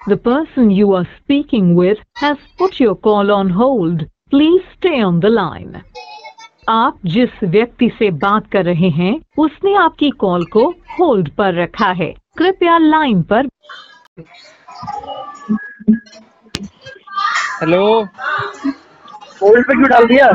The 0.00 0.16
person 0.16 0.70
you 0.70 0.92
are 0.94 1.06
speaking 1.18 1.76
with 1.76 1.98
has 2.16 2.36
put 2.58 2.80
your 2.80 2.96
call 2.96 3.30
on 3.30 3.50
hold. 3.50 4.06
Please 4.30 4.62
stay 4.76 5.00
on 5.00 5.20
the 5.20 5.30
line. 5.30 5.82
आप 6.68 6.98
जिस 7.06 7.42
व्यक्ति 7.44 7.88
से 7.98 8.10
बात 8.24 8.50
कर 8.52 8.64
रहे 8.64 8.88
हैं 8.90 9.14
उसने 9.38 9.74
आपकी 9.76 10.10
कॉल 10.10 10.44
को 10.52 10.68
होल्ड 10.98 11.28
पर 11.30 11.54
रखा 11.54 11.90
है 11.92 12.12
कृपया 12.38 12.78
लाइन 12.78 13.22
पर 13.32 13.48
हेलो 17.60 17.84
होल्ड 19.42 19.66
पे 19.66 19.74
क्यों 19.74 19.88
डाल 19.90 20.06
दिया? 20.06 20.26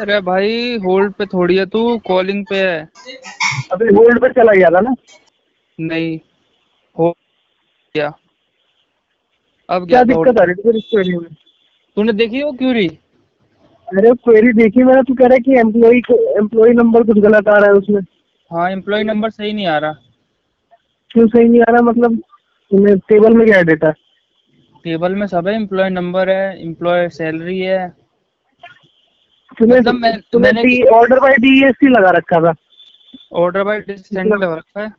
अरे 0.00 0.20
भाई 0.20 0.76
होल्ड 0.78 1.12
पे 1.12 1.26
थोड़ी 1.26 1.56
है 1.56 1.66
तू 1.66 1.98
कॉलिंग 2.06 2.44
पे 2.50 2.56
है। 2.56 2.80
अभी 3.72 3.94
होल्ड 3.94 4.20
पे 4.20 4.28
चला 4.28 4.52
गया 4.52 4.70
था 4.70 4.80
ना? 4.80 4.94
नहीं 5.78 6.18
हो 6.96 7.10
गया। 7.94 8.12
अब 9.68 9.88
क्या 9.88 10.02
दिक्कत 10.04 10.38
आ 10.38 10.44
रही 10.44 10.54
थी 10.54 10.80
क्वेरी 10.80 11.16
में? 11.16 11.28
तूने 11.96 12.12
देखी 12.12 12.42
वो 12.42 12.52
क्यूरी 12.52 12.86
अरे 13.88 14.10
क्वेरी 14.24 14.52
देखी 14.52 14.82
मैंने 14.82 15.02
तू 15.02 15.14
कह 15.14 15.26
रहा 15.26 15.34
है 15.34 15.40
कि 15.40 15.58
एम्प्लॉय 15.58 15.96
एम्प्लॉय 16.38 16.72
नंबर 16.72 17.02
कुछ 17.02 17.18
गलत 17.18 17.48
आ 17.48 17.56
रहा 17.56 17.66
है 17.66 17.72
उसमें। 17.72 18.00
हाँ 18.50 18.70
एम्प्लॉय 18.70 19.02
नंबर 19.04 19.30
सही 19.30 19.52
नहीं 19.52 19.66
आ 19.66 19.78
रहा। 19.78 19.92
क्यों 21.10 21.26
सही 21.26 21.48
नहीं 21.48 21.60
आ 21.60 21.70
रहा? 21.70 21.82
मतलब 21.82 22.22
टेबल 23.08 23.36
में 23.36 23.46
क्या 23.46 23.62
डेटा 23.62 23.88
है 23.88 23.94
टेबल 24.84 25.14
में 25.14 25.26
सब 25.26 25.48
है 25.48 25.54
एम्प्लॉय 25.54 25.90
नंबर 25.90 26.30
है 26.30 26.62
एम्प्लॉय 26.62 27.08
सैलरी 27.08 27.58
है। 27.58 27.90
तुम्हें 29.58 29.80
मतलब 29.80 29.94
मैं- 29.94 30.22
तुम्हें 30.32 30.52
मैंने- 30.52 30.88
ऑर्डर 30.88 31.20
बाय 31.20 31.32
डीएससी 31.32 31.88
लगा 31.88 32.10
रखा 32.10 32.40
था। 32.40 32.54
ऑर्डर 33.32 33.62
बाय 33.62 33.80
डिसेंड 33.80 34.34
लगा 34.34 34.54
रखा 34.54 34.82
है। 34.82 34.92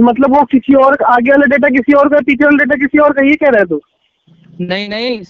मतलब 0.00 0.36
वो 0.36 0.44
किसी 0.44 0.74
और 0.74 0.96
आगे 1.02 1.30
वाला 1.30 1.46
डेटा 1.46 1.68
किसी 1.68 1.92
और 1.92 2.08
का 2.08 2.18
पीछे 2.20 2.44
वाला 2.44 2.64
डेटा 2.64 2.76
किसी 2.76 2.98
और 2.98 3.12
का 3.12 3.22
ये 3.22 3.36
कह 3.36 3.48
रहा 3.48 3.58
है 3.58 3.66
तू। 3.66 3.80
नहीं 4.60 4.88
नहीं 4.88 5.22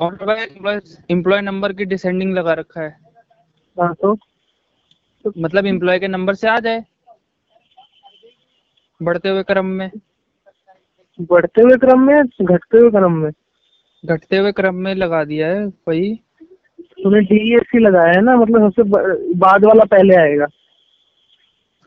order 0.00 0.24
by 0.24 0.36
employ 0.36 0.80
employ 1.10 1.40
number 1.40 1.72
की 1.72 1.84
डिसेंडिंग 1.84 2.34
लगा 2.34 2.52
रखा 2.52 2.80
है। 2.80 2.96
हाँ 3.80 3.94
तो? 3.94 4.18
मतलब 5.38 5.66
एम्प्लॉय 5.66 5.98
के 5.98 6.08
नंबर 6.08 6.34
से 6.34 6.48
आ 6.48 6.60
जाए। 6.60 6.84
बढ़ते 9.02 9.28
हुए 9.28 9.42
क्रम 9.42 9.66
में। 9.66 9.90
बढ़ते 11.18 11.62
हुए 11.62 11.76
क्रम 11.76 12.00
में 12.02 12.16
घटते 12.16 12.78
हुए 12.78 12.90
क्रम 12.90 13.12
में? 13.12 13.30
घटते 14.04 14.36
हुए 14.36 14.52
क्रम 14.52 14.74
में 14.74 14.94
लगा 14.94 15.22
दिया 15.24 15.48
है 15.48 15.66
वही। 15.88 16.14
तूने 17.02 17.20
डीएससी 17.20 17.78
लगाया 17.78 18.12
है 18.12 18.20
ना 18.20 18.36
मतलब 18.36 18.70
सबसे 18.70 19.34
बाद 19.38 19.64
वाला 19.64 19.84
पहले 19.90 20.16
आएगा। 20.16 20.46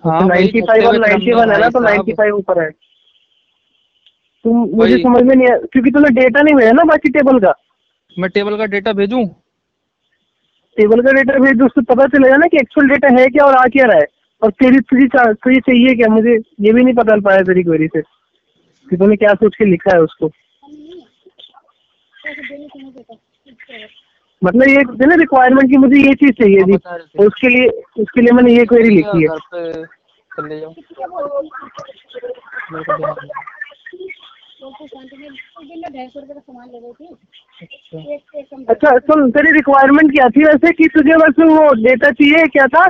हाँ 0.04 0.28
नाइन्टी 0.28 0.62
फाइव 0.62 0.88
और 0.88 0.98
नाइन्टी 1.00 1.34
वन 1.34 1.52
है 1.52 1.60
ना 1.60 1.70
तो 1.70 1.80
नाइन्टी 1.80 2.14
फाइव 2.14 2.36
ऊपर 2.36 2.62
है। 2.64 2.70
तुम 4.46 4.58
मुझे। 4.76 4.98
समझ 4.98 5.22
में 5.24 5.36
नहीं 5.36 5.48
आया 5.48 5.58
क्योंकि 5.72 5.92
तूने 5.92 6.10
डेटा 6.22 6.42
नहीं 6.42 6.56
भेजा 6.56 6.72
ना 6.72 6.84
बाकी 6.84 7.10
टेबल 7.10 7.40
का। 7.40 7.54
मैं 8.18 8.30
टेबल 8.30 8.58
का 8.58 8.66
डेटा 8.66 8.94
भेजूं? 8.94 9.26
टेबल 10.78 11.02
का 11.02 11.12
डेटा 11.12 11.38
भेज 11.40 11.58
दो 11.58 11.66
उससे 11.66 11.82
पता 11.86 12.06
चलेगा 12.08 12.38
ना 12.38 12.48
कि 12.48 12.58
एक्चुअल 12.58 12.88
डेटा 12.88 13.08
है 13.20 13.28
क्या 13.28 13.46
और 13.46 13.56
आ 13.56 13.66
क्या 13.74 13.86
रहा 13.86 13.98
है। 13.98 14.08
और 14.42 14.52
तेरी 14.52 14.80
तुझे 14.80 15.08
तुझे 15.34 15.60
चाहिए 15.60 15.94
क्या? 15.96 16.08
मुझे 16.08 16.36
ये 16.62 16.74
भी 16.74 16.84
नहीं 16.84 16.94
पता 16.94 17.16
चल 17.16 17.22
पाया 17.22 17.42
तेरी 17.44 17.64
क्वेरी 17.64 17.88
से। 17.88 18.02
कि 18.92 18.98
तूने 18.98 19.16
क्या 19.16 19.34
सोच 19.34 19.56
के 19.56 19.66
लिखा 19.66 19.96
है 19.96 20.02
उसको? 20.02 20.32
मतलब 24.44 24.68
ये 24.70 25.06
ना 25.06 25.16
रिक्वायरमेंट 25.16 25.70
की 25.70 25.78
मुझे 25.78 25.98
ये 25.98 26.14
चीज़ 26.14 26.32
चाहिए 26.32 26.64
थी। 26.64 26.76
उसके 27.26 27.50
लिए 27.50 27.68
उसके 28.02 28.22
लिए 28.22 28.32
मैंने 28.32 28.54
ये 28.54 28.66
क्वेरी 28.66 28.90
लिखी 28.90 29.22
है। 29.22 29.28
अच्छा 38.70 38.90
अच्छा 38.90 38.98
सुन 38.98 39.32
तेरी 39.32 39.52
रिक्वायरमेंट 39.52 40.12
क्या 40.12 40.28
थी 40.30 40.44
वैसे 40.44 40.72
कि 40.74 40.88
तुझे 40.88 41.18
बस 41.18 41.40
वो 41.40 41.74
डेटा 41.84 42.12
चाहिए? 42.12 42.48
क्या 42.48 42.68
था? 42.68 42.86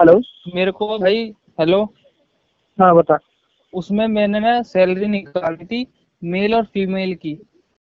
हेलो 0.00 0.20
मेरे 0.54 0.70
को 0.70 0.98
भाई 0.98 1.32
हेलो 1.60 1.84
हाँ 2.80 2.94
बता। 2.96 3.18
उसमें 3.72 4.06
मैंने 4.06 4.40
ना 4.40 4.62
सैलरी 4.62 5.06
निकाली 5.06 5.64
थी 5.64 5.86
मेल 6.22 6.54
और 6.54 6.64
फीमेल 6.64 7.14
की। 7.14 7.38